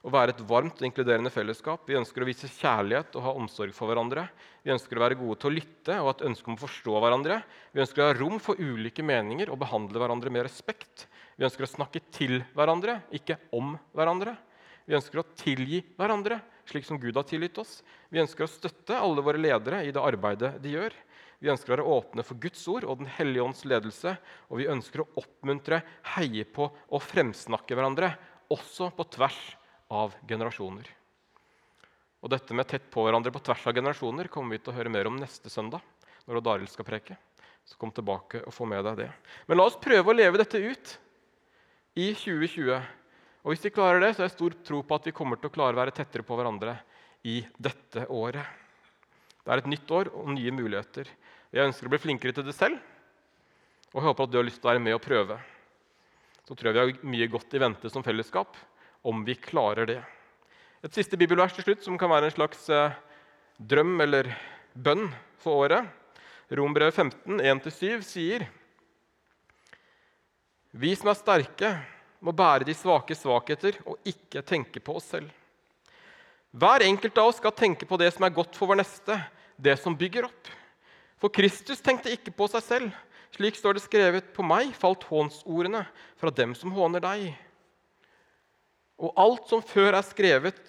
å 0.00 0.10
være 0.12 0.32
et 0.32 0.42
varmt 0.48 0.78
og 0.80 0.86
inkluderende 0.86 1.32
fellesskap. 1.32 1.82
Vi 1.84 1.98
ønsker 1.98 2.24
å 2.24 2.28
vise 2.28 2.48
kjærlighet 2.48 3.16
og 3.18 3.24
ha 3.26 3.32
omsorg 3.36 3.74
for 3.76 3.90
hverandre. 3.90 4.24
Vi 4.64 4.72
ønsker 4.72 4.96
å 4.96 5.02
være 5.04 5.18
gode 5.20 5.36
til 5.42 5.50
å 5.50 5.56
lytte 5.58 5.96
og 6.00 6.12
et 6.14 6.24
ønske 6.30 6.48
om 6.48 6.56
å 6.56 6.62
forstå 6.62 7.02
hverandre. 7.04 7.40
Vi 7.74 7.82
ønsker 7.84 8.02
å 8.02 8.06
ha 8.08 8.16
rom 8.16 8.38
for 8.40 8.60
ulike 8.60 9.04
meninger 9.04 9.52
og 9.52 9.60
behandle 9.60 10.00
hverandre 10.00 10.32
med 10.32 10.46
respekt. 10.48 11.04
Vi 11.36 11.44
ønsker 11.44 11.68
å 11.68 11.72
snakke 11.74 12.02
til 12.16 12.40
hverandre, 12.56 13.02
ikke 13.12 13.36
om 13.56 13.74
hverandre. 13.96 14.38
Vi 14.88 14.96
ønsker 14.96 15.20
å 15.20 15.26
tilgi 15.36 15.82
hverandre, 16.00 16.40
slik 16.66 16.88
som 16.88 16.98
Gud 17.00 17.20
har 17.20 17.28
tilgitt 17.28 17.60
oss. 17.60 17.82
Vi 18.08 18.24
ønsker 18.24 18.46
å 18.46 18.50
støtte 18.50 18.96
alle 18.96 19.22
våre 19.24 19.40
ledere 19.40 19.84
i 19.84 19.92
det 19.92 20.00
arbeidet 20.00 20.56
de 20.64 20.78
gjør. 20.78 20.96
Vi 21.40 21.52
ønsker 21.52 21.72
å 21.72 21.76
være 21.76 21.92
åpne 21.92 22.24
for 22.24 22.40
Guds 22.40 22.64
ord 22.72 22.88
og 22.88 23.00
Den 23.00 23.12
hellige 23.20 23.44
ånds 23.44 23.62
ledelse. 23.68 24.16
Og 24.48 24.64
vi 24.64 24.68
ønsker 24.72 25.04
å 25.04 25.08
oppmuntre, 25.20 25.84
heie 26.16 26.48
på 26.48 26.72
og 26.72 27.04
fremsnakke 27.04 27.76
hverandre, 27.76 28.14
også 28.50 28.90
på 28.96 29.06
tvers 29.14 29.40
av 29.90 30.14
generasjoner. 30.28 30.86
Og 32.20 32.30
dette 32.32 32.54
med 32.54 32.68
tett 32.68 32.86
på 32.92 33.04
hverandre 33.04 33.32
på 33.32 33.42
tvers 33.42 33.66
av 33.66 33.74
generasjoner 33.76 34.28
kommer 34.32 34.54
vi 34.54 34.62
til 34.62 34.72
å 34.72 34.76
høre 34.76 34.92
mer 34.92 35.08
om 35.08 35.18
neste 35.18 35.50
søndag. 35.50 35.80
når 36.26 36.40
Odd 36.40 36.68
skal 36.68 36.84
preke. 36.84 37.16
Så 37.64 37.76
kom 37.76 37.90
tilbake 37.90 38.42
og 38.44 38.54
få 38.54 38.66
med 38.66 38.84
deg 38.84 38.96
det. 38.96 39.10
Men 39.46 39.58
la 39.58 39.64
oss 39.64 39.78
prøve 39.80 40.10
å 40.10 40.16
leve 40.16 40.38
dette 40.38 40.58
ut 40.58 40.98
i 41.96 42.12
2020. 42.14 42.76
Og 43.40 43.52
hvis 43.52 43.64
vi 43.64 43.72
klarer 43.72 44.00
det, 44.00 44.14
så 44.14 44.22
er 44.22 44.28
jeg 44.28 44.36
stor 44.36 44.56
tro 44.64 44.82
på 44.82 44.94
at 44.94 45.06
vi 45.08 45.16
kommer 45.16 45.40
til 45.40 45.48
å 45.48 45.54
klare 45.54 45.74
å 45.74 45.80
være 45.80 45.94
tettere 45.96 46.26
på 46.26 46.36
hverandre 46.36 46.76
i 47.24 47.40
dette 47.56 48.06
året. 48.12 48.44
Det 49.40 49.52
er 49.52 49.62
et 49.62 49.70
nytt 49.72 49.90
år 49.96 50.10
og 50.12 50.28
nye 50.34 50.52
muligheter. 50.52 51.08
Jeg 51.50 51.70
ønsker 51.70 51.88
å 51.88 51.92
bli 51.92 52.02
flinkere 52.02 52.36
til 52.36 52.46
det 52.46 52.54
selv, 52.54 52.78
og 53.90 53.98
jeg 53.98 54.06
håper 54.06 54.26
at 54.26 54.32
du 54.32 54.36
har 54.38 54.46
lyst 54.46 54.60
til 54.60 54.68
å 54.68 54.70
være 54.70 54.82
med 54.84 54.94
og 54.94 55.02
prøve. 55.02 55.38
Så 56.46 56.54
tror 56.54 56.70
jeg 56.70 56.76
vi 56.76 56.82
har 56.82 57.10
mye 57.14 57.30
godt 57.32 57.56
i 57.56 57.62
vente 57.62 57.90
som 57.90 58.04
fellesskap, 58.06 58.54
om 59.02 59.24
vi 59.24 59.34
klarer 59.34 59.88
det. 59.88 60.00
Et 60.84 60.94
siste 60.94 61.16
bibelvers 61.20 61.54
til 61.56 61.66
slutt, 61.66 61.82
som 61.84 61.98
kan 62.00 62.10
være 62.12 62.30
en 62.30 62.36
slags 62.36 62.68
eh, 62.72 62.96
drøm 63.56 64.00
eller 64.00 64.30
bønn 64.74 65.08
for 65.40 65.66
året. 65.66 65.88
Rombrevet 66.50 66.96
15, 66.96 67.40
1-7 67.40 68.00
sier 68.02 68.46
Vi 70.70 70.94
som 70.98 71.10
er 71.10 71.18
sterke, 71.18 71.74
må 72.20 72.34
bære 72.36 72.66
de 72.68 72.74
svake 72.76 73.16
svakheter 73.16 73.78
og 73.88 74.00
ikke 74.06 74.42
tenke 74.46 74.82
på 74.84 74.98
oss 74.98 75.08
selv. 75.14 75.30
Hver 76.50 76.82
enkelt 76.84 77.18
av 77.18 77.30
oss 77.30 77.38
skal 77.40 77.54
tenke 77.56 77.86
på 77.86 77.98
det 78.00 78.10
som 78.12 78.26
er 78.26 78.34
godt 78.34 78.58
for 78.58 78.70
vår 78.70 78.80
neste, 78.82 79.16
det 79.56 79.76
som 79.80 79.96
bygger 79.96 80.26
opp. 80.26 80.50
For 81.20 81.32
Kristus 81.32 81.82
tenkte 81.84 82.12
ikke 82.12 82.34
på 82.34 82.48
seg 82.50 82.64
selv. 82.64 82.96
Slik 83.36 83.56
står 83.56 83.76
det 83.76 83.84
skrevet 83.84 84.32
på 84.34 84.42
meg, 84.42 84.72
falt 84.74 85.04
hånsordene 85.06 85.84
fra 86.18 86.32
dem 86.34 86.56
som 86.58 86.74
håner 86.74 87.04
deg. 87.04 87.30
Og 89.00 89.16
alt 89.16 89.48
som 89.48 89.62
før 89.64 89.96
er 89.96 90.04
skrevet, 90.04 90.60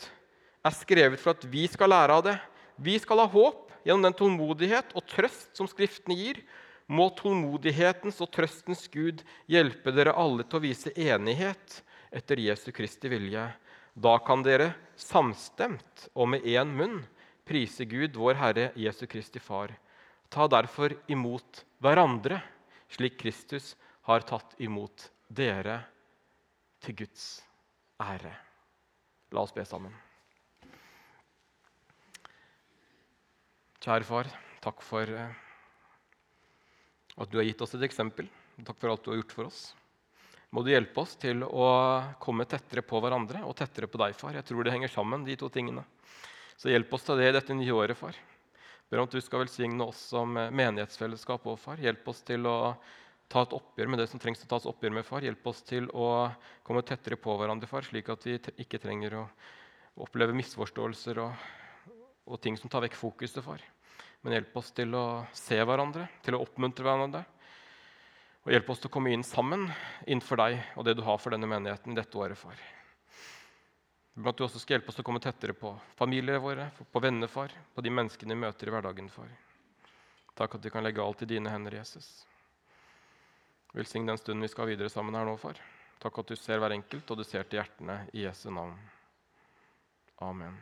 er 0.63 0.75
skrevet 0.75 1.19
for 1.19 1.35
at 1.35 1.43
vi 1.51 1.65
skal 1.67 1.91
lære 1.91 2.15
av 2.15 2.25
det. 2.29 2.37
Vi 2.79 2.95
skal 3.01 3.19
ha 3.19 3.27
håp 3.27 3.71
gjennom 3.83 4.07
den 4.07 4.17
tålmodighet 4.17 4.93
og 4.95 5.05
trøst 5.09 5.51
som 5.57 5.67
Skriftene 5.69 6.15
gir. 6.15 6.39
Må 6.91 7.09
tålmodighetens 7.15 8.19
og 8.23 8.31
trøstens 8.35 8.85
Gud 8.91 9.21
hjelpe 9.51 9.93
dere 9.95 10.15
alle 10.17 10.43
til 10.43 10.59
å 10.59 10.63
vise 10.63 10.91
enighet 10.95 11.81
etter 12.11 12.39
Jesu 12.43 12.71
Kristi 12.75 13.11
vilje. 13.11 13.45
Da 13.95 14.15
kan 14.23 14.43
dere 14.43 14.73
samstemt 14.99 16.07
og 16.15 16.31
med 16.33 16.47
én 16.47 16.71
munn 16.75 17.01
prise 17.47 17.87
Gud, 17.87 18.15
vår 18.15 18.39
Herre 18.39 18.71
Jesu 18.79 19.05
Kristi 19.11 19.39
Far. 19.43 19.73
Ta 20.31 20.47
derfor 20.51 20.95
imot 21.11 21.65
hverandre, 21.83 22.39
slik 22.91 23.19
Kristus 23.19 23.73
har 24.07 24.23
tatt 24.27 24.55
imot 24.63 25.09
dere, 25.27 25.81
til 26.81 27.03
Guds 27.03 27.41
ære. 28.01 28.31
La 29.31 29.43
oss 29.45 29.53
be 29.55 29.65
sammen. 29.67 29.93
Kjære 33.81 34.05
far, 34.05 34.27
takk 34.61 34.83
for 34.85 35.09
eh, 35.09 35.37
at 37.17 37.31
du 37.31 37.39
har 37.39 37.47
gitt 37.47 37.61
oss 37.65 37.73
et 37.77 37.85
eksempel. 37.87 38.27
Takk 38.61 38.77
for 38.77 38.91
alt 38.91 39.05
du 39.05 39.13
har 39.13 39.21
gjort 39.21 39.37
for 39.37 39.49
oss. 39.49 39.61
Må 40.51 40.61
du 40.61 40.73
hjelpe 40.73 41.01
oss 41.01 41.15
til 41.15 41.45
å 41.47 41.67
komme 42.21 42.45
tettere 42.49 42.83
på 42.83 42.99
hverandre 43.01 43.45
og 43.47 43.55
tettere 43.57 43.87
på 43.87 44.01
deg, 44.01 44.17
far. 44.19 44.35
Jeg 44.35 44.45
tror 44.49 44.67
det 44.67 44.73
henger 44.75 44.91
sammen, 44.91 45.23
de 45.25 45.37
to 45.39 45.47
tingene. 45.49 45.85
Så 46.59 46.69
hjelp 46.69 46.91
oss 46.93 47.07
til 47.07 47.17
det 47.17 47.29
i 47.31 47.35
dette 47.37 47.55
nye 47.55 47.73
året, 47.73 47.97
far. 47.97 48.17
Ber 48.91 48.99
om 48.99 49.07
at 49.07 49.15
du 49.15 49.21
skal 49.23 49.45
velsigne 49.45 49.87
oss 49.87 50.01
som 50.11 50.35
menighetsfellesskap 50.35 51.47
òg, 51.47 51.57
far. 51.57 51.79
Hjelp 51.79 52.11
oss 52.11 52.19
til 52.27 52.45
å 52.51 52.57
ta 53.31 53.45
et 53.45 53.55
oppgjør 53.55 53.89
med 53.91 54.01
det 54.01 54.09
som 54.11 54.19
trengs 54.19 54.43
å 54.43 54.49
tas 54.51 54.67
oppgjør 54.67 54.95
med, 54.97 55.07
far. 55.07 55.23
Hjelp 55.23 55.45
oss 55.47 55.61
til 55.67 55.87
å 55.95 56.29
komme 56.67 56.83
tettere 56.85 57.17
på 57.19 57.35
hverandre, 57.39 57.69
far, 57.69 57.85
slik 57.87 58.11
at 58.11 58.25
vi 58.27 58.37
ikke 58.63 58.81
trenger 58.81 59.15
å 59.21 59.25
oppleve 60.03 60.35
misforståelser 60.35 61.21
og, 61.23 61.45
og 62.27 62.41
ting 62.43 62.57
som 62.59 62.71
tar 62.71 62.83
vekk 62.85 62.97
fokuset, 62.99 63.43
far. 63.45 63.63
Men 64.21 64.35
hjelp 64.35 64.57
oss 64.59 64.73
til 64.75 64.93
å 64.97 65.05
se 65.33 65.57
hverandre, 65.57 66.05
til 66.25 66.37
å 66.37 66.41
oppmuntre 66.43 66.85
hverandre. 66.85 67.23
Og 68.41 68.53
hjelp 68.53 68.69
oss 68.73 68.81
til 68.81 68.89
å 68.89 68.93
komme 68.93 69.13
inn 69.13 69.25
sammen 69.25 69.67
innenfor 70.05 70.39
deg 70.41 70.59
og 70.75 70.85
det 70.85 70.95
du 70.97 71.03
har 71.05 71.19
for 71.21 71.33
denne 71.33 71.49
menigheten 71.49 71.97
dette 71.97 72.17
året, 72.17 72.37
far. 72.37 72.57
At 74.21 74.37
du 74.37 74.43
også 74.43 74.59
skal 74.59 74.75
hjelpe 74.75 74.91
oss 74.91 74.97
til 74.97 75.05
å 75.05 75.07
komme 75.07 75.21
tettere 75.23 75.55
på 75.57 75.71
familiene 75.97 76.41
våre, 76.41 76.67
på 76.75 77.01
venner, 77.01 77.31
far, 77.31 77.53
på 77.73 77.85
de 77.85 77.93
menneskene 77.93 78.35
vi 78.35 78.43
møter 78.43 78.67
i 78.67 78.75
hverdagen, 78.75 79.07
far. 79.13 79.31
Takk 80.37 80.57
at 80.57 80.65
vi 80.65 80.73
kan 80.73 80.83
legge 80.83 81.03
alt 81.03 81.23
i 81.23 81.29
dine 81.31 81.53
hender, 81.53 81.79
Jesus. 81.79 82.09
Velsign 83.73 84.09
den 84.09 84.19
stunden 84.19 84.43
vi 84.43 84.51
skal 84.51 84.67
videre 84.71 84.91
sammen 84.91 85.15
her 85.15 85.27
nå, 85.27 85.37
far. 85.39 85.59
Takk 86.01 86.17
at 86.23 86.33
du 86.33 86.35
ser 86.39 86.59
hver 86.59 86.75
enkelt, 86.75 87.11
og 87.13 87.21
du 87.21 87.23
ser 87.23 87.45
til 87.45 87.61
hjertene 87.61 88.01
i 88.11 88.25
Jesu 88.25 88.49
navn. 88.51 88.75
Amen. 90.21 90.57